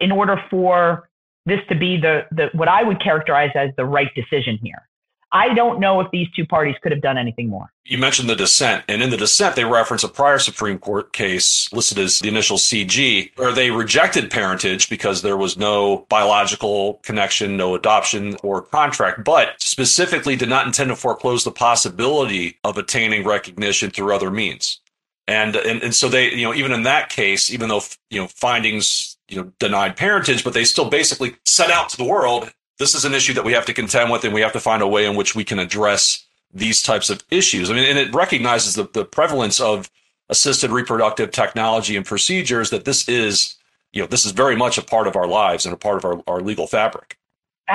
in 0.00 0.12
order 0.12 0.42
for 0.50 1.08
this 1.46 1.60
to 1.68 1.76
be 1.76 1.96
the, 1.96 2.22
the 2.30 2.50
what 2.52 2.68
I 2.68 2.82
would 2.82 3.02
characterize 3.02 3.50
as 3.54 3.70
the 3.76 3.84
right 3.84 4.12
decision 4.14 4.58
here. 4.62 4.88
I 5.32 5.54
don't 5.54 5.80
know 5.80 6.00
if 6.00 6.10
these 6.10 6.28
two 6.36 6.46
parties 6.46 6.76
could 6.82 6.92
have 6.92 7.00
done 7.00 7.16
anything 7.16 7.48
more. 7.48 7.72
You 7.84 7.96
mentioned 7.96 8.28
the 8.28 8.36
dissent, 8.36 8.84
and 8.86 9.02
in 9.02 9.08
the 9.08 9.16
dissent, 9.16 9.56
they 9.56 9.64
reference 9.64 10.04
a 10.04 10.08
prior 10.08 10.38
Supreme 10.38 10.78
Court 10.78 11.12
case 11.14 11.72
listed 11.72 11.98
as 11.98 12.18
the 12.18 12.28
initial 12.28 12.58
CG, 12.58 13.32
where 13.36 13.52
they 13.52 13.70
rejected 13.70 14.30
parentage 14.30 14.90
because 14.90 15.22
there 15.22 15.38
was 15.38 15.56
no 15.56 16.06
biological 16.10 17.00
connection, 17.02 17.56
no 17.56 17.74
adoption 17.74 18.36
or 18.42 18.60
contract, 18.60 19.24
but 19.24 19.60
specifically 19.60 20.36
did 20.36 20.50
not 20.50 20.66
intend 20.66 20.90
to 20.90 20.96
foreclose 20.96 21.44
the 21.44 21.50
possibility 21.50 22.58
of 22.62 22.76
attaining 22.76 23.24
recognition 23.24 23.90
through 23.90 24.14
other 24.14 24.30
means. 24.30 24.80
And, 25.28 25.56
and 25.56 25.82
and 25.82 25.94
so 25.94 26.08
they, 26.08 26.32
you 26.32 26.42
know, 26.42 26.52
even 26.52 26.72
in 26.72 26.82
that 26.82 27.08
case, 27.08 27.50
even 27.50 27.68
though 27.68 27.80
you 28.10 28.20
know 28.20 28.28
findings, 28.28 29.16
you 29.28 29.36
know, 29.36 29.52
denied 29.58 29.96
parentage, 29.96 30.44
but 30.44 30.52
they 30.52 30.64
still 30.64 30.90
basically 30.90 31.36
set 31.44 31.70
out 31.70 31.88
to 31.90 31.96
the 31.96 32.04
world 32.04 32.52
this 32.78 32.94
is 32.94 33.04
an 33.04 33.14
issue 33.14 33.34
that 33.34 33.44
we 33.44 33.52
have 33.52 33.66
to 33.66 33.74
contend 33.74 34.10
with, 34.10 34.24
and 34.24 34.34
we 34.34 34.40
have 34.40 34.52
to 34.52 34.60
find 34.60 34.82
a 34.82 34.88
way 34.88 35.06
in 35.06 35.16
which 35.16 35.34
we 35.34 35.44
can 35.44 35.58
address 35.58 36.26
these 36.52 36.82
types 36.82 37.10
of 37.10 37.22
issues. 37.30 37.70
I 37.70 37.74
mean, 37.74 37.84
and 37.84 37.98
it 37.98 38.14
recognizes 38.14 38.74
the, 38.74 38.88
the 38.92 39.04
prevalence 39.04 39.60
of 39.60 39.90
assisted 40.28 40.70
reproductive 40.70 41.30
technology 41.30 41.96
and 41.96 42.04
procedures 42.04 42.70
that 42.70 42.84
this 42.84 43.08
is, 43.08 43.56
you 43.92 44.00
know, 44.00 44.06
this 44.06 44.24
is 44.24 44.32
very 44.32 44.56
much 44.56 44.78
a 44.78 44.82
part 44.82 45.06
of 45.06 45.16
our 45.16 45.26
lives 45.26 45.66
and 45.66 45.74
a 45.74 45.78
part 45.78 45.96
of 45.96 46.04
our, 46.04 46.22
our 46.26 46.40
legal 46.40 46.66
fabric. 46.66 47.18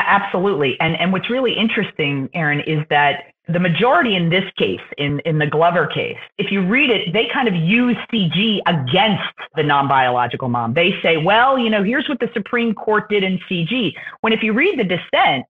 Absolutely. 0.06 0.80
And 0.80 0.96
and 1.00 1.12
what's 1.12 1.30
really 1.30 1.54
interesting, 1.54 2.30
Aaron, 2.34 2.62
is 2.62 2.86
that 2.90 3.34
the 3.50 3.60
majority 3.60 4.16
in 4.16 4.30
this 4.30 4.44
case, 4.58 4.82
in, 4.98 5.20
in 5.22 5.38
the 5.40 5.48
Glover 5.48 5.88
case, 5.88 6.18
if 6.38 6.52
you 6.52 6.66
read 6.66 6.90
it, 6.90 7.14
they 7.14 7.30
kind 7.32 7.48
of 7.48 7.56
use 7.56 7.96
CG 8.12 8.60
against 8.68 9.24
the 9.56 9.64
non 9.64 9.88
biological 9.88 10.50
mom. 10.50 10.74
They 10.74 10.94
say, 11.02 11.18
well, 11.18 11.58
you 11.58 11.70
know, 11.70 11.84
here's 11.84 12.10
what 12.10 12.20
the 12.20 12.30
Supreme 12.34 12.74
Court 12.74 13.10
did 13.10 13.24
in 13.24 13.40
CG. 13.50 13.94
When 14.22 14.34
if 14.34 14.44
you 14.44 14.54
read 14.54 14.78
the 14.78 14.84
dissent, 14.84 15.46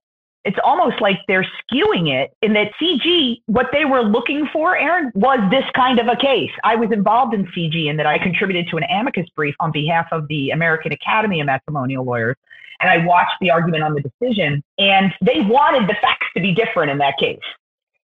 it's 0.48 0.56
almost 0.64 0.98
like 1.02 1.18
they're 1.28 1.46
skewing 1.60 2.08
it 2.08 2.32
in 2.40 2.54
that 2.54 2.72
CG, 2.80 3.42
what 3.44 3.66
they 3.70 3.84
were 3.84 4.00
looking 4.00 4.48
for, 4.50 4.78
Aaron, 4.78 5.12
was 5.14 5.38
this 5.50 5.64
kind 5.76 5.98
of 5.98 6.08
a 6.08 6.16
case. 6.16 6.50
I 6.64 6.74
was 6.74 6.90
involved 6.90 7.34
in 7.34 7.44
CG 7.48 7.90
and 7.90 7.98
that 7.98 8.06
I 8.06 8.16
contributed 8.16 8.66
to 8.70 8.78
an 8.78 8.84
amicus 8.84 9.28
brief 9.36 9.54
on 9.60 9.72
behalf 9.72 10.06
of 10.10 10.26
the 10.28 10.48
American 10.48 10.90
Academy 10.90 11.40
of 11.40 11.46
Matrimonial 11.46 12.02
Lawyers. 12.02 12.36
And 12.80 12.88
I 12.88 13.04
watched 13.04 13.34
the 13.42 13.50
argument 13.50 13.82
on 13.82 13.92
the 13.92 14.00
decision, 14.00 14.64
and 14.78 15.12
they 15.20 15.42
wanted 15.42 15.86
the 15.86 15.96
facts 16.00 16.28
to 16.34 16.40
be 16.40 16.54
different 16.54 16.90
in 16.90 16.96
that 16.96 17.18
case. 17.18 17.38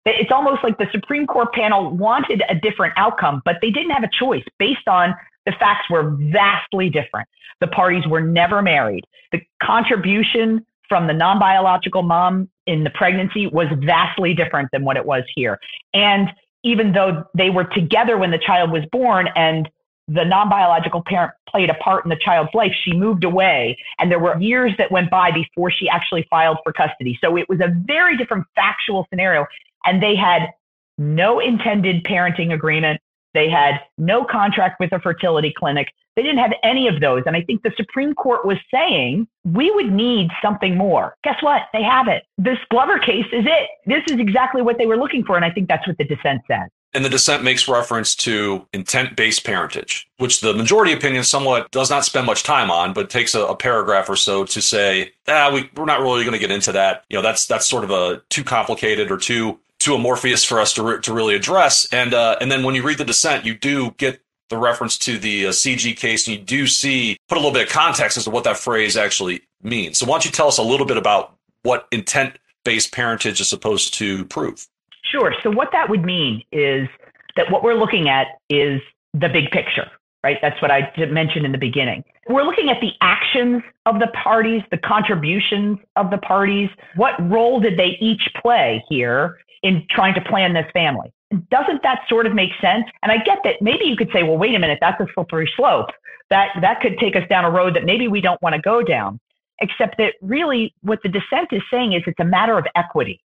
It's 0.05 0.31
almost 0.31 0.65
like 0.65 0.77
the 0.77 0.87
Supreme 0.91 1.25
Court 1.25 1.53
panel 1.53 1.91
wanted 1.91 2.43
a 2.49 2.55
different 2.55 2.93
outcome, 2.97 3.41
but 3.45 3.59
they 3.61 3.71
didn't 3.71 3.91
have 3.91 4.03
a 4.03 4.09
choice 4.19 4.43
based 4.59 4.89
on 4.89 5.15
the 5.45 5.53
facts 5.53 5.89
were 5.89 6.09
vastly 6.19 6.89
different. 6.89 7.29
The 7.61 7.67
parties 7.67 8.05
were 8.05 8.19
never 8.19 8.61
married. 8.61 9.05
The 9.31 9.39
contribution 9.61 10.65
from 10.89 11.07
the 11.07 11.13
non 11.13 11.39
biological 11.39 12.03
mom 12.03 12.49
in 12.65 12.83
the 12.83 12.89
pregnancy 12.91 13.47
was 13.47 13.67
vastly 13.79 14.33
different 14.33 14.69
than 14.71 14.85
what 14.85 14.97
it 14.97 15.05
was 15.05 15.23
here. 15.35 15.59
And 15.93 16.29
even 16.63 16.93
though 16.93 17.25
they 17.35 17.49
were 17.49 17.65
together 17.65 18.17
when 18.17 18.31
the 18.31 18.37
child 18.37 18.71
was 18.71 18.83
born 18.91 19.27
and 19.35 19.69
the 20.07 20.25
non 20.25 20.49
biological 20.49 21.03
parent 21.05 21.33
played 21.49 21.69
a 21.69 21.75
part 21.75 22.05
in 22.05 22.09
the 22.09 22.17
child's 22.17 22.53
life, 22.53 22.73
she 22.83 22.93
moved 22.93 23.23
away. 23.23 23.77
And 23.99 24.11
there 24.11 24.19
were 24.19 24.39
years 24.39 24.73
that 24.77 24.91
went 24.91 25.09
by 25.09 25.31
before 25.31 25.71
she 25.71 25.87
actually 25.87 26.27
filed 26.29 26.57
for 26.63 26.73
custody. 26.73 27.17
So 27.21 27.37
it 27.37 27.47
was 27.47 27.59
a 27.59 27.73
very 27.85 28.17
different 28.17 28.45
factual 28.55 29.07
scenario 29.09 29.45
and 29.85 30.01
they 30.01 30.15
had 30.15 30.49
no 30.97 31.39
intended 31.39 32.03
parenting 32.03 32.53
agreement. 32.53 33.01
They 33.33 33.49
had 33.49 33.81
no 33.97 34.23
contract 34.23 34.79
with 34.79 34.91
a 34.91 34.99
fertility 34.99 35.53
clinic. 35.55 35.91
They 36.15 36.21
didn't 36.21 36.39
have 36.39 36.53
any 36.63 36.87
of 36.87 37.01
those. 37.01 37.23
And 37.25 37.35
I 37.35 37.41
think 37.41 37.63
the 37.63 37.73
Supreme 37.75 38.13
Court 38.13 38.45
was 38.45 38.57
saying 38.71 39.27
we 39.43 39.71
would 39.71 39.91
need 39.91 40.29
something 40.41 40.77
more. 40.77 41.15
Guess 41.23 41.41
what? 41.41 41.63
They 41.73 41.81
have 41.81 42.07
it. 42.07 42.23
This 42.37 42.59
Glover 42.69 42.99
case 42.99 43.25
is 43.33 43.45
it. 43.45 43.69
This 43.85 44.03
is 44.07 44.19
exactly 44.19 44.61
what 44.61 44.77
they 44.77 44.85
were 44.85 44.97
looking 44.97 45.25
for. 45.25 45.35
And 45.35 45.43
I 45.43 45.49
think 45.49 45.67
that's 45.67 45.87
what 45.87 45.97
the 45.97 46.03
dissent 46.03 46.41
said. 46.47 46.67
And 46.95 47.03
the 47.03 47.09
dissent 47.09 47.43
makes 47.43 47.67
reference 47.67 48.15
to 48.17 48.67
intent 48.71 49.15
based 49.15 49.43
parentage, 49.43 50.07
which 50.17 50.41
the 50.41 50.53
majority 50.53 50.93
opinion 50.93 51.23
somewhat 51.23 51.71
does 51.71 51.89
not 51.89 52.05
spend 52.05 52.27
much 52.27 52.43
time 52.43 52.69
on, 52.69 52.93
but 52.93 53.09
takes 53.09 53.33
a, 53.33 53.43
a 53.45 53.55
paragraph 53.55 54.07
or 54.09 54.15
so 54.15 54.45
to 54.45 54.61
say, 54.61 55.11
ah, 55.27 55.49
we, 55.51 55.71
we're 55.75 55.85
not 55.85 56.01
really 56.01 56.23
going 56.23 56.33
to 56.33 56.39
get 56.39 56.51
into 56.51 56.71
that. 56.73 57.03
You 57.09 57.17
know, 57.17 57.23
that's 57.23 57.47
that's 57.47 57.67
sort 57.67 57.83
of 57.83 57.89
a 57.89 58.21
too 58.29 58.43
complicated 58.43 59.09
or 59.09 59.17
too 59.17 59.59
too 59.83 59.95
amorphous 59.95 60.43
for 60.43 60.59
us 60.59 60.73
to, 60.73 60.83
re- 60.83 61.01
to 61.01 61.13
really 61.13 61.35
address. 61.35 61.87
And 61.91 62.13
uh, 62.13 62.37
and 62.41 62.51
then 62.51 62.63
when 62.63 62.75
you 62.75 62.83
read 62.83 62.97
the 62.97 63.05
dissent, 63.05 63.45
you 63.45 63.55
do 63.55 63.91
get 63.91 64.21
the 64.49 64.57
reference 64.57 64.97
to 64.99 65.17
the 65.17 65.47
uh, 65.47 65.49
CG 65.49 65.95
case, 65.97 66.27
and 66.27 66.37
you 66.37 66.43
do 66.43 66.67
see 66.67 67.17
put 67.27 67.37
a 67.37 67.39
little 67.41 67.53
bit 67.53 67.67
of 67.67 67.73
context 67.73 68.17
as 68.17 68.25
to 68.25 68.29
what 68.29 68.43
that 68.43 68.57
phrase 68.57 68.97
actually 68.97 69.41
means. 69.61 69.97
So 69.97 70.05
why 70.05 70.13
don't 70.13 70.25
you 70.25 70.31
tell 70.31 70.47
us 70.47 70.57
a 70.57 70.63
little 70.63 70.85
bit 70.85 70.97
about 70.97 71.35
what 71.63 71.87
intent 71.91 72.37
based 72.63 72.93
parentage 72.93 73.41
is 73.41 73.49
supposed 73.49 73.93
to 73.95 74.25
prove? 74.25 74.67
Sure. 75.11 75.33
So 75.43 75.51
what 75.51 75.69
that 75.71 75.89
would 75.89 76.03
mean 76.03 76.43
is 76.51 76.87
that 77.35 77.51
what 77.51 77.63
we're 77.63 77.75
looking 77.75 78.09
at 78.09 78.27
is 78.49 78.81
the 79.13 79.29
big 79.29 79.51
picture, 79.51 79.89
right? 80.23 80.37
That's 80.41 80.61
what 80.61 80.71
I 80.71 80.91
mentioned 81.09 81.45
in 81.45 81.51
the 81.51 81.57
beginning. 81.57 82.03
We're 82.27 82.43
looking 82.43 82.69
at 82.69 82.79
the 82.79 82.91
actions 83.01 83.63
of 83.85 83.99
the 83.99 84.07
parties, 84.07 84.61
the 84.71 84.77
contributions 84.77 85.77
of 85.95 86.09
the 86.09 86.17
parties. 86.19 86.69
What 86.95 87.13
role 87.29 87.59
did 87.59 87.77
they 87.77 87.97
each 87.99 88.29
play 88.41 88.83
here 88.89 89.37
in 89.63 89.85
trying 89.89 90.13
to 90.13 90.21
plan 90.21 90.53
this 90.53 90.69
family. 90.73 91.11
Doesn't 91.49 91.81
that 91.81 92.01
sort 92.07 92.27
of 92.27 92.33
make 92.33 92.51
sense? 92.61 92.85
And 93.01 93.11
I 93.11 93.17
get 93.17 93.39
that 93.45 93.61
maybe 93.61 93.85
you 93.85 93.95
could 93.95 94.11
say, 94.13 94.21
well, 94.21 94.37
wait 94.37 94.53
a 94.53 94.59
minute, 94.59 94.77
that's 94.81 94.99
a 95.01 95.07
slippery 95.15 95.49
slope. 95.55 95.89
That 96.29 96.49
that 96.61 96.81
could 96.81 96.97
take 96.99 97.15
us 97.15 97.27
down 97.29 97.45
a 97.45 97.49
road 97.49 97.75
that 97.75 97.85
maybe 97.85 98.07
we 98.07 98.21
don't 98.21 98.41
want 98.41 98.53
to 98.53 98.61
go 98.61 98.83
down. 98.83 99.19
Except 99.59 99.97
that 99.97 100.15
really 100.21 100.73
what 100.81 100.99
the 101.01 101.09
dissent 101.09 101.49
is 101.51 101.61
saying 101.71 101.93
is 101.93 102.03
it's 102.05 102.19
a 102.19 102.25
matter 102.25 102.57
of 102.57 102.65
equity. 102.75 103.21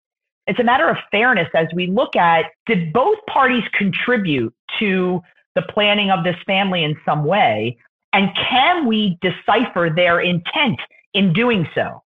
It's 0.47 0.59
a 0.59 0.65
matter 0.65 0.89
of 0.89 0.97
fairness 1.11 1.49
as 1.55 1.67
we 1.75 1.89
look 1.89 2.17
at 2.17 2.47
did 2.67 2.93
both 2.93 3.19
parties 3.27 3.65
contribute 3.75 4.55
to 4.79 5.21
the 5.55 5.63
planning 5.63 6.11
of 6.11 6.25
this 6.25 6.37
family 6.47 6.85
in 6.85 6.97
some 7.05 7.25
way? 7.25 7.77
And 8.13 8.31
can 8.37 8.87
we 8.87 9.19
decipher 9.21 9.91
their 9.91 10.21
intent 10.21 10.81
in 11.15 11.33
doing 11.33 11.69
so? 11.75 12.03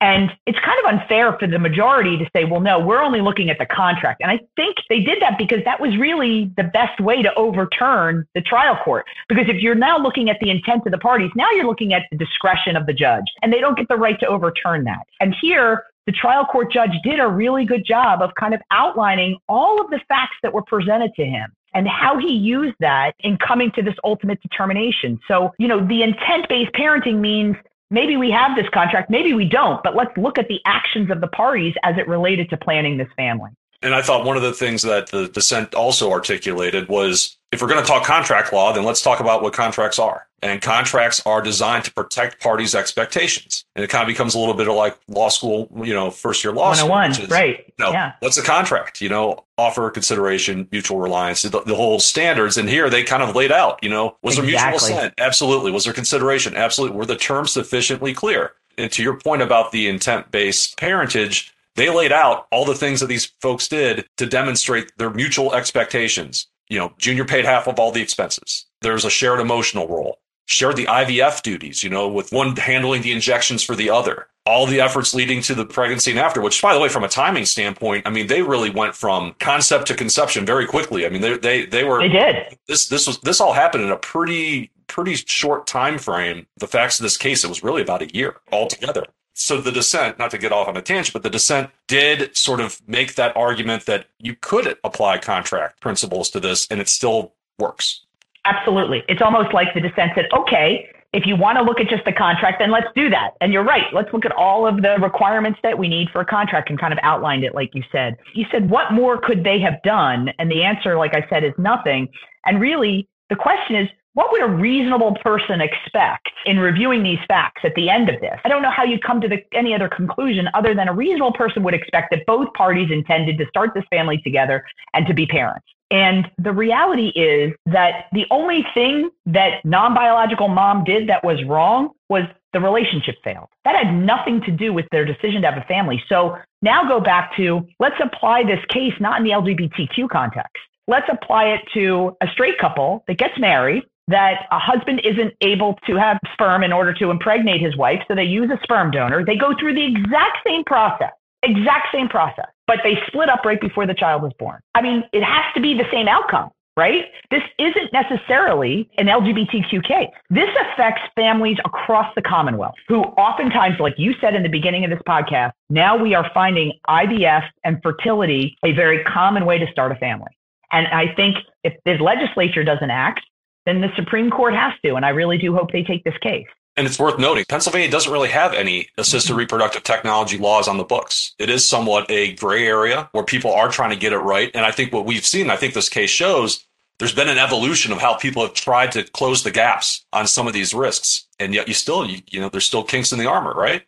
And 0.00 0.30
it's 0.46 0.58
kind 0.60 0.78
of 0.84 0.94
unfair 0.94 1.36
for 1.38 1.48
the 1.48 1.58
majority 1.58 2.16
to 2.18 2.30
say, 2.32 2.44
well, 2.44 2.60
no, 2.60 2.78
we're 2.78 3.02
only 3.02 3.20
looking 3.20 3.50
at 3.50 3.58
the 3.58 3.66
contract. 3.66 4.20
And 4.22 4.30
I 4.30 4.38
think 4.54 4.76
they 4.88 5.00
did 5.00 5.20
that 5.20 5.36
because 5.38 5.64
that 5.64 5.80
was 5.80 5.96
really 5.96 6.52
the 6.56 6.62
best 6.62 7.00
way 7.00 7.20
to 7.20 7.34
overturn 7.34 8.24
the 8.34 8.40
trial 8.40 8.78
court. 8.84 9.06
Because 9.28 9.48
if 9.48 9.60
you're 9.60 9.74
now 9.74 9.98
looking 9.98 10.30
at 10.30 10.38
the 10.40 10.50
intent 10.50 10.86
of 10.86 10.92
the 10.92 10.98
parties, 10.98 11.32
now 11.34 11.50
you're 11.50 11.66
looking 11.66 11.94
at 11.94 12.02
the 12.12 12.16
discretion 12.16 12.76
of 12.76 12.86
the 12.86 12.92
judge, 12.92 13.24
and 13.42 13.52
they 13.52 13.58
don't 13.58 13.76
get 13.76 13.88
the 13.88 13.96
right 13.96 14.20
to 14.20 14.26
overturn 14.26 14.84
that. 14.84 15.04
And 15.20 15.34
here, 15.40 15.86
the 16.08 16.12
trial 16.12 16.46
court 16.46 16.72
judge 16.72 16.92
did 17.04 17.20
a 17.20 17.28
really 17.28 17.66
good 17.66 17.84
job 17.84 18.22
of 18.22 18.30
kind 18.40 18.54
of 18.54 18.62
outlining 18.70 19.36
all 19.46 19.78
of 19.78 19.90
the 19.90 20.00
facts 20.08 20.36
that 20.42 20.50
were 20.50 20.62
presented 20.62 21.14
to 21.14 21.22
him 21.22 21.52
and 21.74 21.86
how 21.86 22.16
he 22.16 22.32
used 22.32 22.74
that 22.80 23.12
in 23.20 23.36
coming 23.46 23.70
to 23.72 23.82
this 23.82 23.94
ultimate 24.04 24.40
determination. 24.40 25.20
So, 25.28 25.52
you 25.58 25.68
know, 25.68 25.86
the 25.86 26.02
intent 26.02 26.48
based 26.48 26.72
parenting 26.72 27.18
means 27.18 27.56
maybe 27.90 28.16
we 28.16 28.30
have 28.30 28.56
this 28.56 28.64
contract, 28.72 29.10
maybe 29.10 29.34
we 29.34 29.44
don't, 29.44 29.82
but 29.82 29.94
let's 29.94 30.16
look 30.16 30.38
at 30.38 30.48
the 30.48 30.60
actions 30.64 31.10
of 31.10 31.20
the 31.20 31.28
parties 31.28 31.74
as 31.82 31.98
it 31.98 32.08
related 32.08 32.48
to 32.48 32.56
planning 32.56 32.96
this 32.96 33.08
family. 33.14 33.50
And 33.82 33.94
I 33.94 34.00
thought 34.00 34.24
one 34.24 34.38
of 34.38 34.42
the 34.42 34.54
things 34.54 34.80
that 34.82 35.08
the 35.08 35.28
dissent 35.28 35.74
also 35.74 36.10
articulated 36.10 36.88
was 36.88 37.36
if 37.50 37.62
we're 37.62 37.68
going 37.68 37.82
to 37.82 37.86
talk 37.86 38.04
contract 38.04 38.52
law, 38.52 38.72
then 38.72 38.84
let's 38.84 39.00
talk 39.00 39.20
about 39.20 39.42
what 39.42 39.54
contracts 39.54 39.98
are. 39.98 40.26
And 40.42 40.62
contracts 40.62 41.20
are 41.26 41.42
designed 41.42 41.84
to 41.86 41.92
protect 41.92 42.40
parties' 42.40 42.74
expectations. 42.74 43.64
And 43.74 43.84
it 43.84 43.88
kind 43.88 44.02
of 44.02 44.06
becomes 44.06 44.34
a 44.34 44.38
little 44.38 44.54
bit 44.54 44.68
of 44.68 44.76
like 44.76 44.96
law 45.08 45.28
school, 45.30 45.68
you 45.82 45.94
know, 45.94 46.10
first 46.10 46.44
year 46.44 46.52
law 46.52 46.74
school. 46.74 46.90
101, 46.90 47.24
is, 47.24 47.30
oh 47.30 47.34
right. 47.34 47.64
You 47.66 47.84
know, 47.84 47.90
yeah. 47.90 48.12
What's 48.20 48.36
a 48.36 48.42
contract? 48.42 49.00
You 49.00 49.08
know, 49.08 49.44
offer, 49.56 49.90
consideration, 49.90 50.68
mutual 50.70 51.00
reliance, 51.00 51.42
the, 51.42 51.62
the, 51.62 51.74
whole 51.74 51.98
standards. 51.98 52.56
And 52.56 52.68
here 52.68 52.88
they 52.88 53.02
kind 53.02 53.22
of 53.22 53.34
laid 53.34 53.50
out, 53.50 53.82
you 53.82 53.88
know, 53.88 54.16
was 54.22 54.38
exactly. 54.38 54.52
there 54.52 54.70
mutual 54.70 54.76
assent? 54.76 55.14
Absolutely. 55.18 55.70
Was 55.72 55.84
there 55.84 55.94
consideration? 55.94 56.54
Absolutely. 56.54 56.96
Were 56.96 57.06
the 57.06 57.16
terms 57.16 57.50
sufficiently 57.50 58.14
clear? 58.14 58.52
And 58.76 58.92
to 58.92 59.02
your 59.02 59.18
point 59.18 59.42
about 59.42 59.72
the 59.72 59.88
intent 59.88 60.30
based 60.30 60.78
parentage, 60.78 61.52
they 61.74 61.90
laid 61.90 62.12
out 62.12 62.46
all 62.52 62.64
the 62.64 62.74
things 62.74 63.00
that 63.00 63.06
these 63.06 63.26
folks 63.40 63.66
did 63.66 64.06
to 64.18 64.26
demonstrate 64.26 64.92
their 64.98 65.10
mutual 65.10 65.54
expectations. 65.54 66.46
You 66.68 66.78
know, 66.78 66.92
Junior 66.98 67.24
paid 67.24 67.44
half 67.44 67.66
of 67.66 67.78
all 67.78 67.92
the 67.92 68.02
expenses. 68.02 68.66
There's 68.82 69.04
a 69.04 69.10
shared 69.10 69.40
emotional 69.40 69.88
role, 69.88 70.18
shared 70.46 70.76
the 70.76 70.86
IVF 70.86 71.42
duties, 71.42 71.82
you 71.82 71.90
know, 71.90 72.08
with 72.08 72.32
one 72.32 72.56
handling 72.56 73.02
the 73.02 73.12
injections 73.12 73.62
for 73.62 73.74
the 73.74 73.90
other. 73.90 74.28
All 74.46 74.66
the 74.66 74.80
efforts 74.80 75.14
leading 75.14 75.42
to 75.42 75.54
the 75.54 75.66
pregnancy 75.66 76.10
and 76.10 76.20
after, 76.20 76.40
which, 76.40 76.62
by 76.62 76.72
the 76.72 76.80
way, 76.80 76.88
from 76.88 77.04
a 77.04 77.08
timing 77.08 77.44
standpoint, 77.44 78.06
I 78.06 78.10
mean, 78.10 78.28
they 78.28 78.40
really 78.40 78.70
went 78.70 78.94
from 78.94 79.34
concept 79.40 79.86
to 79.88 79.94
conception 79.94 80.46
very 80.46 80.66
quickly. 80.66 81.04
I 81.04 81.10
mean, 81.10 81.20
they 81.20 81.36
they 81.36 81.66
they 81.66 81.84
were 81.84 82.00
they 82.00 82.08
did 82.08 82.58
this 82.66 82.88
this 82.88 83.06
was 83.06 83.18
this 83.20 83.40
all 83.40 83.52
happened 83.52 83.84
in 83.84 83.90
a 83.90 83.98
pretty 83.98 84.70
pretty 84.86 85.16
short 85.16 85.66
time 85.66 85.98
frame. 85.98 86.46
The 86.56 86.66
facts 86.66 86.98
of 86.98 87.02
this 87.02 87.18
case, 87.18 87.44
it 87.44 87.48
was 87.48 87.62
really 87.62 87.82
about 87.82 88.00
a 88.00 88.14
year 88.14 88.36
altogether 88.50 89.04
so 89.38 89.60
the 89.60 89.70
dissent, 89.70 90.18
not 90.18 90.30
to 90.32 90.38
get 90.38 90.52
off 90.52 90.68
on 90.68 90.76
a 90.76 90.82
tangent, 90.82 91.12
but 91.12 91.22
the 91.22 91.30
dissent 91.30 91.70
did 91.86 92.36
sort 92.36 92.60
of 92.60 92.80
make 92.88 93.14
that 93.14 93.36
argument 93.36 93.86
that 93.86 94.06
you 94.18 94.34
could 94.34 94.76
apply 94.82 95.18
contract 95.18 95.80
principles 95.80 96.28
to 96.30 96.40
this 96.40 96.66
and 96.70 96.80
it 96.80 96.88
still 96.88 97.34
works. 97.58 98.04
Absolutely. 98.44 99.04
It's 99.08 99.22
almost 99.22 99.54
like 99.54 99.74
the 99.74 99.80
dissent 99.80 100.12
said, 100.14 100.26
okay, 100.36 100.88
if 101.12 101.24
you 101.24 101.36
want 101.36 101.56
to 101.56 101.64
look 101.64 101.80
at 101.80 101.88
just 101.88 102.04
the 102.04 102.12
contract, 102.12 102.58
then 102.58 102.70
let's 102.70 102.88
do 102.94 103.08
that. 103.10 103.30
And 103.40 103.52
you're 103.52 103.64
right. 103.64 103.86
Let's 103.92 104.12
look 104.12 104.24
at 104.24 104.32
all 104.32 104.66
of 104.66 104.82
the 104.82 104.96
requirements 105.00 105.58
that 105.62 105.78
we 105.78 105.88
need 105.88 106.10
for 106.10 106.20
a 106.20 106.26
contract 106.26 106.68
and 106.68 106.78
kind 106.78 106.92
of 106.92 106.98
outlined 107.02 107.44
it, 107.44 107.54
like 107.54 107.74
you 107.74 107.82
said. 107.92 108.16
You 108.34 108.44
said, 108.50 108.68
what 108.68 108.92
more 108.92 109.18
could 109.18 109.44
they 109.44 109.60
have 109.60 109.80
done? 109.82 110.30
And 110.38 110.50
the 110.50 110.62
answer, 110.64 110.96
like 110.96 111.14
I 111.14 111.26
said, 111.30 111.44
is 111.44 111.54
nothing. 111.56 112.08
And 112.44 112.60
really, 112.60 113.08
the 113.30 113.36
question 113.36 113.76
is, 113.76 113.88
what 114.18 114.32
would 114.32 114.42
a 114.42 114.48
reasonable 114.48 115.14
person 115.22 115.60
expect 115.60 116.28
in 116.44 116.58
reviewing 116.58 117.04
these 117.04 117.20
facts 117.28 117.60
at 117.62 117.72
the 117.76 117.88
end 117.88 118.08
of 118.08 118.20
this? 118.20 118.36
I 118.44 118.48
don't 118.48 118.62
know 118.62 118.70
how 118.70 118.82
you 118.82 118.98
come 118.98 119.20
to 119.20 119.28
the, 119.28 119.44
any 119.52 119.72
other 119.72 119.88
conclusion 119.88 120.48
other 120.54 120.74
than 120.74 120.88
a 120.88 120.92
reasonable 120.92 121.32
person 121.34 121.62
would 121.62 121.72
expect 121.72 122.10
that 122.10 122.26
both 122.26 122.52
parties 122.54 122.90
intended 122.90 123.38
to 123.38 123.46
start 123.46 123.74
this 123.76 123.84
family 123.90 124.18
together 124.18 124.64
and 124.92 125.06
to 125.06 125.14
be 125.14 125.24
parents. 125.24 125.68
And 125.92 126.28
the 126.36 126.52
reality 126.52 127.10
is 127.10 127.52
that 127.66 128.06
the 128.12 128.26
only 128.32 128.66
thing 128.74 129.08
that 129.26 129.64
non 129.64 129.94
biological 129.94 130.48
mom 130.48 130.82
did 130.82 131.08
that 131.08 131.22
was 131.22 131.44
wrong 131.44 131.90
was 132.08 132.24
the 132.52 132.58
relationship 132.58 133.14
failed. 133.22 133.46
That 133.64 133.76
had 133.76 133.94
nothing 133.94 134.40
to 134.40 134.50
do 134.50 134.72
with 134.72 134.86
their 134.90 135.04
decision 135.04 135.42
to 135.42 135.52
have 135.52 135.62
a 135.62 135.66
family. 135.66 136.02
So 136.08 136.36
now 136.60 136.88
go 136.88 136.98
back 136.98 137.36
to 137.36 137.68
let's 137.78 138.00
apply 138.02 138.42
this 138.42 138.64
case 138.68 138.94
not 138.98 139.20
in 139.20 139.24
the 139.24 139.30
LGBTQ 139.30 140.08
context. 140.10 140.56
Let's 140.88 141.06
apply 141.08 141.50
it 141.50 141.60
to 141.74 142.16
a 142.20 142.26
straight 142.32 142.58
couple 142.58 143.04
that 143.06 143.18
gets 143.18 143.38
married, 143.38 143.84
that 144.08 144.46
a 144.50 144.58
husband 144.58 145.00
isn't 145.04 145.34
able 145.40 145.78
to 145.86 145.96
have 145.96 146.18
sperm 146.32 146.64
in 146.64 146.72
order 146.72 146.92
to 146.94 147.10
impregnate 147.10 147.60
his 147.60 147.76
wife. 147.76 148.02
So 148.08 148.14
they 148.14 148.24
use 148.24 148.50
a 148.50 148.58
sperm 148.62 148.90
donor. 148.90 149.24
They 149.24 149.36
go 149.36 149.54
through 149.58 149.74
the 149.74 149.84
exact 149.84 150.38
same 150.46 150.64
process, 150.64 151.12
exact 151.42 151.88
same 151.92 152.08
process 152.08 152.48
but 152.68 152.80
they 152.84 152.98
split 153.08 153.28
up 153.28 153.44
right 153.44 153.60
before 153.60 153.86
the 153.86 153.94
child 153.94 154.22
was 154.22 154.32
born. 154.38 154.60
I 154.76 154.82
mean, 154.82 155.02
it 155.12 155.24
has 155.24 155.44
to 155.54 155.60
be 155.60 155.74
the 155.74 155.86
same 155.90 156.06
outcome, 156.06 156.50
right? 156.76 157.06
This 157.30 157.42
isn't 157.58 157.92
necessarily 157.92 158.88
an 158.98 159.06
LGBTQ 159.06 159.82
case. 159.82 160.10
This 160.30 160.50
affects 160.60 161.00
families 161.16 161.56
across 161.64 162.14
the 162.14 162.22
Commonwealth 162.22 162.74
who 162.86 163.00
oftentimes, 163.02 163.80
like 163.80 163.94
you 163.96 164.14
said 164.20 164.34
in 164.36 164.44
the 164.44 164.48
beginning 164.48 164.84
of 164.84 164.90
this 164.90 165.00
podcast, 165.08 165.52
now 165.70 165.96
we 165.96 166.14
are 166.14 166.30
finding 166.32 166.74
IVF 166.88 167.44
and 167.64 167.82
fertility 167.82 168.56
a 168.64 168.72
very 168.72 169.02
common 169.02 169.46
way 169.46 169.58
to 169.58 169.66
start 169.72 169.90
a 169.90 169.96
family. 169.96 170.30
And 170.70 170.86
I 170.88 171.14
think 171.14 171.36
if 171.64 171.72
the 171.86 171.94
legislature 171.94 172.62
doesn't 172.62 172.90
act, 172.90 173.22
then 173.68 173.80
the 173.80 173.94
Supreme 173.94 174.30
Court 174.30 174.54
has 174.54 174.72
to. 174.84 174.94
And 174.94 175.04
I 175.04 175.10
really 175.10 175.38
do 175.38 175.54
hope 175.54 175.70
they 175.70 175.84
take 175.84 176.02
this 176.04 176.16
case. 176.22 176.46
And 176.76 176.86
it's 176.86 176.98
worth 176.98 177.18
noting, 177.18 177.44
Pennsylvania 177.48 177.90
doesn't 177.90 178.12
really 178.12 178.28
have 178.28 178.54
any 178.54 178.88
assisted 178.98 179.32
mm-hmm. 179.32 179.40
reproductive 179.40 179.82
technology 179.82 180.38
laws 180.38 180.68
on 180.68 180.76
the 180.76 180.84
books. 180.84 181.34
It 181.38 181.50
is 181.50 181.68
somewhat 181.68 182.08
a 182.08 182.34
gray 182.34 182.66
area 182.66 183.08
where 183.12 183.24
people 183.24 183.52
are 183.52 183.68
trying 183.68 183.90
to 183.90 183.96
get 183.96 184.12
it 184.12 184.18
right. 184.18 184.50
And 184.54 184.64
I 184.64 184.70
think 184.70 184.92
what 184.92 185.04
we've 185.04 185.26
seen, 185.26 185.50
I 185.50 185.56
think 185.56 185.74
this 185.74 185.88
case 185.88 186.10
shows 186.10 186.64
there's 186.98 187.14
been 187.14 187.28
an 187.28 187.38
evolution 187.38 187.92
of 187.92 187.98
how 187.98 188.14
people 188.14 188.42
have 188.42 188.54
tried 188.54 188.92
to 188.92 189.04
close 189.04 189.42
the 189.42 189.50
gaps 189.50 190.04
on 190.12 190.26
some 190.26 190.46
of 190.46 190.52
these 190.52 190.72
risks. 190.72 191.26
And 191.40 191.52
yet 191.52 191.68
you 191.68 191.74
still, 191.74 192.08
you, 192.08 192.22
you 192.30 192.40
know, 192.40 192.48
there's 192.48 192.66
still 192.66 192.84
kinks 192.84 193.12
in 193.12 193.18
the 193.18 193.26
armor, 193.26 193.54
right? 193.54 193.82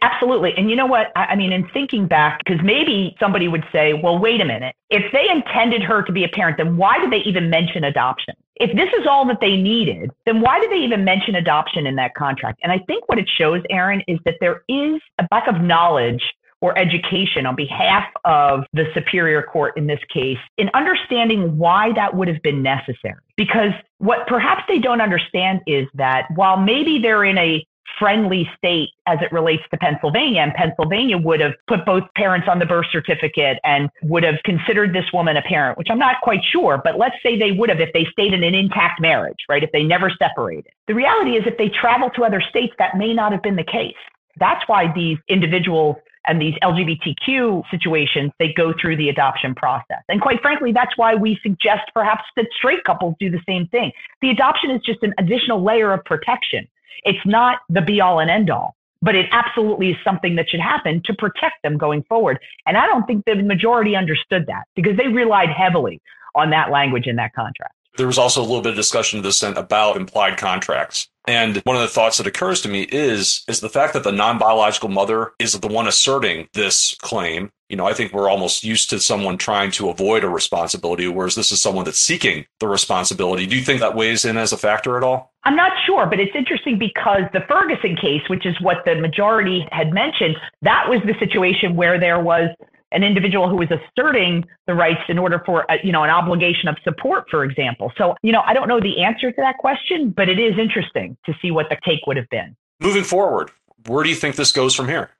Absolutely. 0.00 0.54
And 0.56 0.70
you 0.70 0.76
know 0.76 0.86
what? 0.86 1.12
I 1.16 1.34
mean, 1.34 1.52
in 1.52 1.68
thinking 1.68 2.06
back, 2.06 2.40
because 2.44 2.62
maybe 2.62 3.16
somebody 3.18 3.48
would 3.48 3.64
say, 3.72 3.94
well, 3.94 4.18
wait 4.18 4.40
a 4.40 4.44
minute. 4.44 4.74
If 4.90 5.10
they 5.12 5.28
intended 5.28 5.82
her 5.82 6.02
to 6.02 6.12
be 6.12 6.24
a 6.24 6.28
parent, 6.28 6.56
then 6.56 6.76
why 6.76 6.98
did 6.98 7.10
they 7.10 7.18
even 7.28 7.50
mention 7.50 7.84
adoption? 7.84 8.34
If 8.60 8.76
this 8.76 8.90
is 9.00 9.06
all 9.08 9.26
that 9.26 9.38
they 9.40 9.56
needed, 9.56 10.10
then 10.26 10.42
why 10.42 10.60
did 10.60 10.70
they 10.70 10.76
even 10.84 11.02
mention 11.02 11.34
adoption 11.34 11.86
in 11.86 11.96
that 11.96 12.14
contract? 12.14 12.60
And 12.62 12.70
I 12.70 12.78
think 12.86 13.08
what 13.08 13.18
it 13.18 13.28
shows, 13.38 13.62
Aaron, 13.70 14.02
is 14.06 14.18
that 14.26 14.34
there 14.40 14.62
is 14.68 15.00
a 15.18 15.26
lack 15.32 15.48
of 15.48 15.62
knowledge 15.62 16.22
or 16.60 16.76
education 16.78 17.46
on 17.46 17.56
behalf 17.56 18.04
of 18.26 18.64
the 18.74 18.84
Superior 18.92 19.42
Court 19.42 19.78
in 19.78 19.86
this 19.86 20.00
case 20.12 20.36
in 20.58 20.68
understanding 20.74 21.56
why 21.56 21.92
that 21.94 22.14
would 22.14 22.28
have 22.28 22.42
been 22.42 22.62
necessary. 22.62 23.22
Because 23.38 23.72
what 23.96 24.26
perhaps 24.26 24.64
they 24.68 24.78
don't 24.78 25.00
understand 25.00 25.60
is 25.66 25.86
that 25.94 26.26
while 26.34 26.58
maybe 26.58 26.98
they're 26.98 27.24
in 27.24 27.38
a 27.38 27.66
friendly 28.00 28.50
state 28.56 28.88
as 29.06 29.18
it 29.20 29.30
relates 29.30 29.62
to 29.70 29.76
Pennsylvania. 29.76 30.40
And 30.40 30.52
Pennsylvania 30.54 31.18
would 31.18 31.40
have 31.40 31.52
put 31.68 31.86
both 31.86 32.02
parents 32.16 32.48
on 32.50 32.58
the 32.58 32.66
birth 32.66 32.86
certificate 32.90 33.58
and 33.62 33.88
would 34.02 34.24
have 34.24 34.36
considered 34.44 34.92
this 34.92 35.04
woman 35.12 35.36
a 35.36 35.42
parent, 35.42 35.78
which 35.78 35.88
I'm 35.90 35.98
not 35.98 36.16
quite 36.22 36.40
sure, 36.50 36.80
but 36.82 36.98
let's 36.98 37.16
say 37.22 37.38
they 37.38 37.52
would 37.52 37.68
have 37.68 37.78
if 37.78 37.92
they 37.92 38.06
stayed 38.10 38.32
in 38.32 38.42
an 38.42 38.54
intact 38.54 39.00
marriage, 39.00 39.38
right? 39.48 39.62
If 39.62 39.70
they 39.70 39.84
never 39.84 40.10
separated. 40.18 40.72
The 40.88 40.94
reality 40.94 41.36
is, 41.36 41.44
if 41.46 41.56
they 41.58 41.68
travel 41.68 42.10
to 42.16 42.24
other 42.24 42.40
states, 42.40 42.74
that 42.78 42.96
may 42.96 43.14
not 43.14 43.30
have 43.30 43.42
been 43.42 43.56
the 43.56 43.64
case. 43.64 43.94
That's 44.38 44.66
why 44.66 44.92
these 44.92 45.18
individuals 45.28 45.96
and 46.26 46.40
these 46.40 46.54
LGBTQ 46.62 47.62
situations, 47.70 48.30
they 48.38 48.52
go 48.52 48.74
through 48.80 48.96
the 48.96 49.08
adoption 49.08 49.54
process. 49.54 50.02
And 50.08 50.20
quite 50.20 50.40
frankly, 50.42 50.72
that's 50.72 50.96
why 50.96 51.14
we 51.14 51.38
suggest 51.42 51.90
perhaps 51.94 52.24
that 52.36 52.46
straight 52.56 52.84
couples 52.84 53.14
do 53.18 53.30
the 53.30 53.40
same 53.46 53.66
thing. 53.68 53.92
The 54.20 54.30
adoption 54.30 54.70
is 54.70 54.82
just 54.82 55.02
an 55.02 55.14
additional 55.18 55.62
layer 55.62 55.92
of 55.92 56.04
protection. 56.04 56.68
It's 57.04 57.24
not 57.26 57.58
the 57.68 57.80
be 57.80 58.00
all 58.00 58.20
and 58.20 58.30
end 58.30 58.50
all, 58.50 58.76
but 59.02 59.14
it 59.14 59.26
absolutely 59.30 59.90
is 59.90 59.96
something 60.04 60.36
that 60.36 60.48
should 60.48 60.60
happen 60.60 61.02
to 61.04 61.14
protect 61.14 61.62
them 61.62 61.76
going 61.76 62.02
forward. 62.04 62.38
And 62.66 62.76
I 62.76 62.86
don't 62.86 63.06
think 63.06 63.24
the 63.24 63.36
majority 63.36 63.96
understood 63.96 64.46
that 64.46 64.64
because 64.74 64.96
they 64.96 65.08
relied 65.08 65.50
heavily 65.50 66.00
on 66.34 66.50
that 66.50 66.70
language 66.70 67.06
in 67.06 67.16
that 67.16 67.34
contract. 67.34 67.74
There 67.96 68.06
was 68.06 68.18
also 68.18 68.40
a 68.40 68.46
little 68.46 68.62
bit 68.62 68.70
of 68.70 68.76
discussion 68.76 69.20
the 69.22 69.32
Senate 69.32 69.58
about 69.58 69.96
implied 69.96 70.38
contracts. 70.38 71.09
And 71.26 71.58
one 71.58 71.76
of 71.76 71.82
the 71.82 71.88
thoughts 71.88 72.18
that 72.18 72.26
occurs 72.26 72.62
to 72.62 72.68
me 72.68 72.82
is 72.90 73.44
is 73.46 73.60
the 73.60 73.68
fact 73.68 73.92
that 73.92 74.04
the 74.04 74.12
non-biological 74.12 74.88
mother 74.88 75.32
is 75.38 75.52
the 75.52 75.68
one 75.68 75.86
asserting 75.86 76.48
this 76.54 76.94
claim. 77.02 77.50
You 77.68 77.76
know, 77.76 77.86
I 77.86 77.92
think 77.92 78.12
we're 78.12 78.28
almost 78.28 78.64
used 78.64 78.90
to 78.90 78.98
someone 78.98 79.38
trying 79.38 79.70
to 79.72 79.90
avoid 79.90 80.24
a 80.24 80.28
responsibility, 80.28 81.06
whereas 81.06 81.36
this 81.36 81.52
is 81.52 81.60
someone 81.60 81.84
that's 81.84 82.00
seeking 82.00 82.46
the 82.58 82.66
responsibility. 82.66 83.46
Do 83.46 83.56
you 83.56 83.62
think 83.62 83.80
that 83.80 83.94
weighs 83.94 84.24
in 84.24 84.36
as 84.36 84.52
a 84.52 84.56
factor 84.56 84.96
at 84.96 85.04
all? 85.04 85.32
I'm 85.44 85.54
not 85.54 85.72
sure, 85.86 86.06
but 86.06 86.18
it's 86.18 86.34
interesting 86.34 86.78
because 86.78 87.22
the 87.32 87.42
Ferguson 87.48 87.96
case, 87.96 88.22
which 88.28 88.44
is 88.44 88.60
what 88.60 88.78
the 88.84 88.96
majority 88.96 89.68
had 89.70 89.92
mentioned, 89.92 90.36
that 90.62 90.88
was 90.88 91.00
the 91.06 91.14
situation 91.20 91.76
where 91.76 92.00
there 92.00 92.18
was 92.18 92.48
an 92.92 93.02
individual 93.02 93.48
who 93.48 93.60
is 93.62 93.68
asserting 93.70 94.44
the 94.66 94.74
rights 94.74 95.00
in 95.08 95.18
order 95.18 95.42
for 95.44 95.64
a, 95.68 95.76
you 95.84 95.92
know 95.92 96.04
an 96.04 96.10
obligation 96.10 96.68
of 96.68 96.76
support 96.84 97.24
for 97.30 97.44
example. 97.44 97.92
So 97.96 98.14
you 98.22 98.32
know 98.32 98.42
i 98.46 98.54
don't 98.54 98.68
know 98.68 98.80
the 98.80 99.02
answer 99.02 99.30
to 99.30 99.40
that 99.40 99.58
question 99.58 100.10
but 100.10 100.28
it 100.28 100.38
is 100.38 100.58
interesting 100.58 101.16
to 101.26 101.34
see 101.40 101.50
what 101.50 101.68
the 101.68 101.76
take 101.84 102.06
would 102.06 102.16
have 102.16 102.28
been. 102.30 102.56
Moving 102.80 103.04
forward 103.04 103.50
where 103.86 104.04
do 104.04 104.10
you 104.10 104.16
think 104.16 104.36
this 104.36 104.52
goes 104.52 104.74
from 104.74 104.88
here 104.88 105.10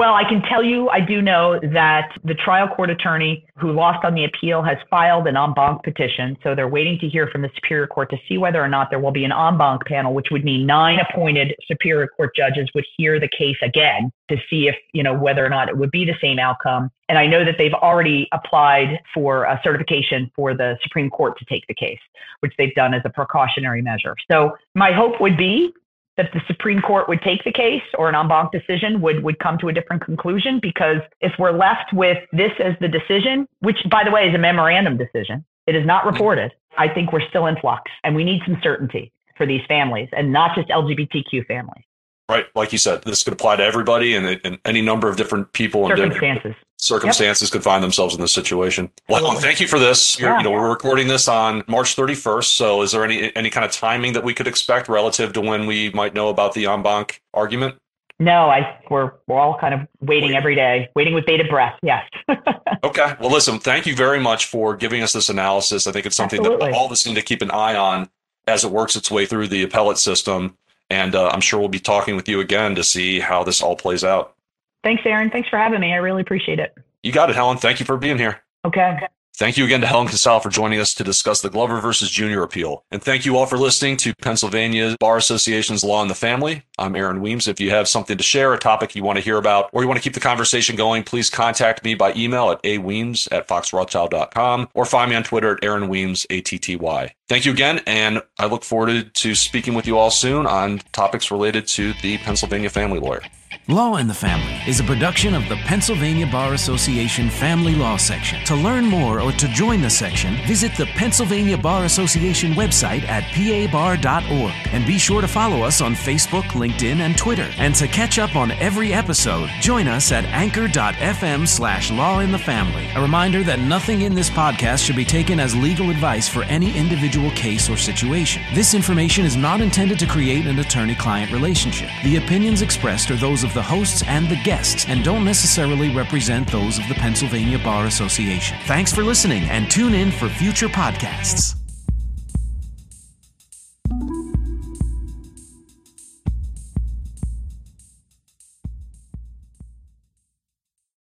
well, 0.00 0.14
I 0.14 0.24
can 0.24 0.40
tell 0.40 0.64
you, 0.64 0.88
I 0.88 1.00
do 1.00 1.20
know 1.20 1.60
that 1.74 2.12
the 2.24 2.32
trial 2.32 2.66
court 2.66 2.88
attorney 2.88 3.44
who 3.58 3.70
lost 3.70 4.02
on 4.02 4.14
the 4.14 4.24
appeal 4.24 4.62
has 4.62 4.78
filed 4.88 5.26
an 5.26 5.36
en 5.36 5.52
banc 5.52 5.82
petition. 5.82 6.38
So 6.42 6.54
they're 6.54 6.68
waiting 6.68 6.98
to 7.00 7.06
hear 7.10 7.26
from 7.26 7.42
the 7.42 7.50
Superior 7.54 7.86
Court 7.86 8.08
to 8.08 8.16
see 8.26 8.38
whether 8.38 8.64
or 8.64 8.68
not 8.68 8.88
there 8.88 8.98
will 8.98 9.10
be 9.10 9.26
an 9.26 9.32
en 9.32 9.58
banc 9.58 9.84
panel, 9.84 10.14
which 10.14 10.28
would 10.30 10.42
mean 10.42 10.64
nine 10.64 11.00
appointed 11.00 11.54
Superior 11.68 12.08
Court 12.16 12.34
judges 12.34 12.66
would 12.74 12.86
hear 12.96 13.20
the 13.20 13.28
case 13.28 13.58
again 13.60 14.10
to 14.30 14.38
see 14.48 14.68
if, 14.68 14.76
you 14.94 15.02
know, 15.02 15.12
whether 15.12 15.44
or 15.44 15.50
not 15.50 15.68
it 15.68 15.76
would 15.76 15.90
be 15.90 16.06
the 16.06 16.16
same 16.18 16.38
outcome. 16.38 16.90
And 17.10 17.18
I 17.18 17.26
know 17.26 17.44
that 17.44 17.56
they've 17.58 17.74
already 17.74 18.26
applied 18.32 19.00
for 19.12 19.44
a 19.44 19.60
certification 19.62 20.30
for 20.34 20.54
the 20.54 20.78
Supreme 20.82 21.10
Court 21.10 21.38
to 21.40 21.44
take 21.44 21.66
the 21.66 21.74
case, 21.74 22.00
which 22.38 22.54
they've 22.56 22.74
done 22.74 22.94
as 22.94 23.02
a 23.04 23.10
precautionary 23.10 23.82
measure. 23.82 24.16
So 24.30 24.56
my 24.74 24.92
hope 24.92 25.20
would 25.20 25.36
be 25.36 25.74
that 26.20 26.30
the 26.34 26.40
Supreme 26.46 26.82
Court 26.82 27.08
would 27.08 27.22
take 27.22 27.42
the 27.44 27.52
case 27.52 27.82
or 27.96 28.10
an 28.10 28.14
en 28.14 28.28
banc 28.28 28.52
decision 28.52 29.00
would, 29.00 29.24
would 29.24 29.38
come 29.38 29.56
to 29.58 29.68
a 29.68 29.72
different 29.72 30.04
conclusion 30.04 30.58
because 30.60 30.98
if 31.22 31.32
we're 31.38 31.50
left 31.50 31.94
with 31.94 32.18
this 32.32 32.52
as 32.62 32.74
the 32.80 32.88
decision, 32.88 33.48
which 33.60 33.78
by 33.90 34.04
the 34.04 34.10
way 34.10 34.28
is 34.28 34.34
a 34.34 34.38
memorandum 34.38 34.98
decision, 34.98 35.42
it 35.66 35.74
is 35.74 35.86
not 35.86 36.04
mm-hmm. 36.04 36.12
reported, 36.12 36.52
I 36.76 36.88
think 36.88 37.12
we're 37.12 37.26
still 37.30 37.46
in 37.46 37.56
flux 37.56 37.90
and 38.04 38.14
we 38.14 38.24
need 38.24 38.42
some 38.44 38.58
certainty 38.62 39.12
for 39.38 39.46
these 39.46 39.62
families 39.66 40.10
and 40.12 40.30
not 40.30 40.54
just 40.54 40.68
LGBTQ 40.68 41.46
families. 41.46 41.84
Right. 42.30 42.46
Like 42.54 42.70
you 42.70 42.78
said, 42.78 43.02
this 43.02 43.24
could 43.24 43.32
apply 43.32 43.56
to 43.56 43.64
everybody 43.64 44.14
and, 44.14 44.40
and 44.44 44.58
any 44.64 44.82
number 44.82 45.08
of 45.08 45.16
different 45.16 45.52
people 45.52 45.90
and 45.90 45.98
circumstances. 45.98 46.54
Circumstances 46.76 47.48
yep. 47.48 47.52
could 47.52 47.64
find 47.64 47.82
themselves 47.82 48.14
in 48.14 48.20
this 48.20 48.32
situation. 48.32 48.88
Well, 49.08 49.34
thank 49.40 49.60
you 49.60 49.66
for 49.66 49.80
this. 49.80 50.18
Yeah. 50.20 50.38
You 50.38 50.44
know, 50.44 50.52
we're 50.52 50.70
recording 50.70 51.08
this 51.08 51.26
on 51.26 51.64
March 51.66 51.96
31st. 51.96 52.44
So 52.44 52.82
is 52.82 52.92
there 52.92 53.04
any 53.04 53.34
any 53.34 53.50
kind 53.50 53.66
of 53.66 53.72
timing 53.72 54.12
that 54.12 54.22
we 54.22 54.32
could 54.32 54.46
expect 54.46 54.88
relative 54.88 55.32
to 55.32 55.40
when 55.40 55.66
we 55.66 55.90
might 55.90 56.14
know 56.14 56.28
about 56.28 56.54
the 56.54 56.66
en 56.66 56.84
banc 56.84 57.20
argument? 57.34 57.74
No, 58.20 58.48
I 58.48 58.78
we're 58.88 59.14
we're 59.26 59.40
all 59.40 59.58
kind 59.58 59.74
of 59.74 59.80
waiting 60.00 60.36
every 60.36 60.54
day, 60.54 60.88
waiting 60.94 61.14
with 61.14 61.26
bated 61.26 61.48
breath. 61.48 61.76
Yes. 61.82 62.08
okay. 62.84 63.16
Well, 63.18 63.32
listen, 63.32 63.58
thank 63.58 63.86
you 63.86 63.96
very 63.96 64.20
much 64.20 64.46
for 64.46 64.76
giving 64.76 65.02
us 65.02 65.12
this 65.12 65.30
analysis. 65.30 65.88
I 65.88 65.92
think 65.92 66.06
it's 66.06 66.16
something 66.16 66.38
Absolutely. 66.38 66.70
that 66.70 66.76
all 66.76 66.86
of 66.86 66.92
us 66.92 67.04
need 67.04 67.16
to 67.16 67.22
keep 67.22 67.42
an 67.42 67.50
eye 67.50 67.74
on 67.74 68.08
as 68.46 68.62
it 68.62 68.70
works 68.70 68.94
its 68.94 69.10
way 69.10 69.26
through 69.26 69.48
the 69.48 69.64
appellate 69.64 69.98
system. 69.98 70.56
And 70.90 71.14
uh, 71.14 71.28
I'm 71.28 71.40
sure 71.40 71.60
we'll 71.60 71.68
be 71.68 71.78
talking 71.80 72.16
with 72.16 72.28
you 72.28 72.40
again 72.40 72.74
to 72.74 72.84
see 72.84 73.20
how 73.20 73.44
this 73.44 73.62
all 73.62 73.76
plays 73.76 74.04
out. 74.04 74.34
Thanks, 74.82 75.02
Aaron. 75.06 75.30
Thanks 75.30 75.48
for 75.48 75.56
having 75.56 75.80
me. 75.80 75.92
I 75.92 75.96
really 75.96 76.22
appreciate 76.22 76.58
it. 76.58 76.76
You 77.02 77.12
got 77.12 77.30
it, 77.30 77.36
Helen. 77.36 77.58
Thank 77.58 77.80
you 77.80 77.86
for 77.86 77.96
being 77.96 78.18
here. 78.18 78.40
Okay. 78.64 78.98
Thank 79.40 79.56
you 79.56 79.64
again 79.64 79.80
to 79.80 79.86
Helen 79.86 80.06
Casale 80.06 80.40
for 80.40 80.50
joining 80.50 80.80
us 80.80 80.92
to 80.92 81.02
discuss 81.02 81.40
the 81.40 81.48
Glover 81.48 81.80
versus 81.80 82.10
Junior 82.10 82.42
appeal. 82.42 82.84
And 82.90 83.02
thank 83.02 83.24
you 83.24 83.38
all 83.38 83.46
for 83.46 83.56
listening 83.56 83.96
to 83.96 84.12
Pennsylvania 84.20 84.96
Bar 85.00 85.16
Association's 85.16 85.82
Law 85.82 86.02
in 86.02 86.08
the 86.08 86.14
Family. 86.14 86.62
I'm 86.78 86.94
Aaron 86.94 87.22
Weems. 87.22 87.48
If 87.48 87.58
you 87.58 87.70
have 87.70 87.88
something 87.88 88.18
to 88.18 88.22
share, 88.22 88.52
a 88.52 88.58
topic 88.58 88.94
you 88.94 89.02
want 89.02 89.16
to 89.16 89.24
hear 89.24 89.38
about, 89.38 89.70
or 89.72 89.80
you 89.80 89.88
want 89.88 89.96
to 89.96 90.04
keep 90.04 90.12
the 90.12 90.20
conversation 90.20 90.76
going, 90.76 91.04
please 91.04 91.30
contact 91.30 91.82
me 91.84 91.94
by 91.94 92.12
email 92.12 92.50
at 92.50 92.62
aweems 92.64 93.32
at 93.32 93.48
foxrothschild.com 93.48 94.68
or 94.74 94.84
find 94.84 95.08
me 95.08 95.16
on 95.16 95.22
Twitter 95.22 95.52
at 95.52 95.64
Aaron 95.64 95.88
Weems, 95.88 96.26
A-T-T-Y. 96.28 97.14
Thank 97.26 97.46
you 97.46 97.52
again, 97.52 97.80
and 97.86 98.20
I 98.38 98.44
look 98.44 98.62
forward 98.62 99.14
to 99.14 99.34
speaking 99.34 99.72
with 99.72 99.86
you 99.86 99.96
all 99.96 100.10
soon 100.10 100.46
on 100.46 100.82
topics 100.92 101.30
related 101.30 101.66
to 101.68 101.94
the 102.02 102.18
Pennsylvania 102.18 102.68
family 102.68 103.00
lawyer. 103.00 103.22
Law 103.68 103.96
in 103.96 104.08
the 104.08 104.14
Family 104.14 104.58
is 104.66 104.80
a 104.80 104.84
production 104.84 105.32
of 105.32 105.48
the 105.48 105.54
Pennsylvania 105.58 106.26
Bar 106.26 106.54
Association 106.54 107.30
Family 107.30 107.74
Law 107.74 107.96
Section. 107.98 108.42
To 108.46 108.56
learn 108.56 108.86
more 108.86 109.20
or 109.20 109.30
to 109.32 109.46
join 109.48 109.80
the 109.80 109.90
section, 109.90 110.34
visit 110.46 110.74
the 110.76 110.86
Pennsylvania 110.86 111.56
Bar 111.56 111.84
Association 111.84 112.54
website 112.54 113.04
at 113.04 113.22
pabar.org. 113.24 114.52
And 114.72 114.86
be 114.86 114.98
sure 114.98 115.20
to 115.20 115.28
follow 115.28 115.62
us 115.62 115.80
on 115.80 115.94
Facebook, 115.94 116.44
LinkedIn, 116.44 117.00
and 117.00 117.16
Twitter. 117.16 117.48
And 117.58 117.74
to 117.76 117.86
catch 117.86 118.18
up 118.18 118.34
on 118.34 118.50
every 118.52 118.92
episode, 118.92 119.48
join 119.60 119.86
us 119.86 120.10
at 120.10 120.24
anchor.fm 120.24 121.46
slash 121.46 121.92
law 121.92 122.20
in 122.20 122.32
the 122.32 122.38
family. 122.38 122.88
A 122.96 123.02
reminder 123.02 123.44
that 123.44 123.60
nothing 123.60 124.00
in 124.00 124.14
this 124.14 124.30
podcast 124.30 124.84
should 124.84 124.96
be 124.96 125.04
taken 125.04 125.38
as 125.38 125.54
legal 125.54 125.90
advice 125.90 126.28
for 126.28 126.42
any 126.44 126.76
individual 126.76 127.30
case 127.32 127.70
or 127.70 127.76
situation. 127.76 128.42
This 128.52 128.74
information 128.74 129.24
is 129.24 129.36
not 129.36 129.60
intended 129.60 129.98
to 130.00 130.06
create 130.06 130.46
an 130.46 130.58
attorney 130.58 130.96
client 130.96 131.30
relationship. 131.30 131.90
The 132.02 132.16
opinions 132.16 132.62
expressed 132.62 133.10
are 133.12 133.16
those 133.16 133.44
of 133.50 133.54
the 133.54 133.62
hosts 133.62 134.04
and 134.06 134.28
the 134.28 134.40
guests 134.44 134.86
and 134.88 135.02
don't 135.02 135.24
necessarily 135.24 135.92
represent 135.92 136.50
those 136.50 136.78
of 136.78 136.86
the 136.88 136.94
Pennsylvania 136.94 137.58
Bar 137.58 137.86
Association. 137.86 138.56
Thanks 138.66 138.92
for 138.92 139.02
listening 139.02 139.42
and 139.50 139.68
tune 139.68 139.92
in 139.92 140.12
for 140.12 140.28
future 140.28 140.68
podcasts. 140.68 141.59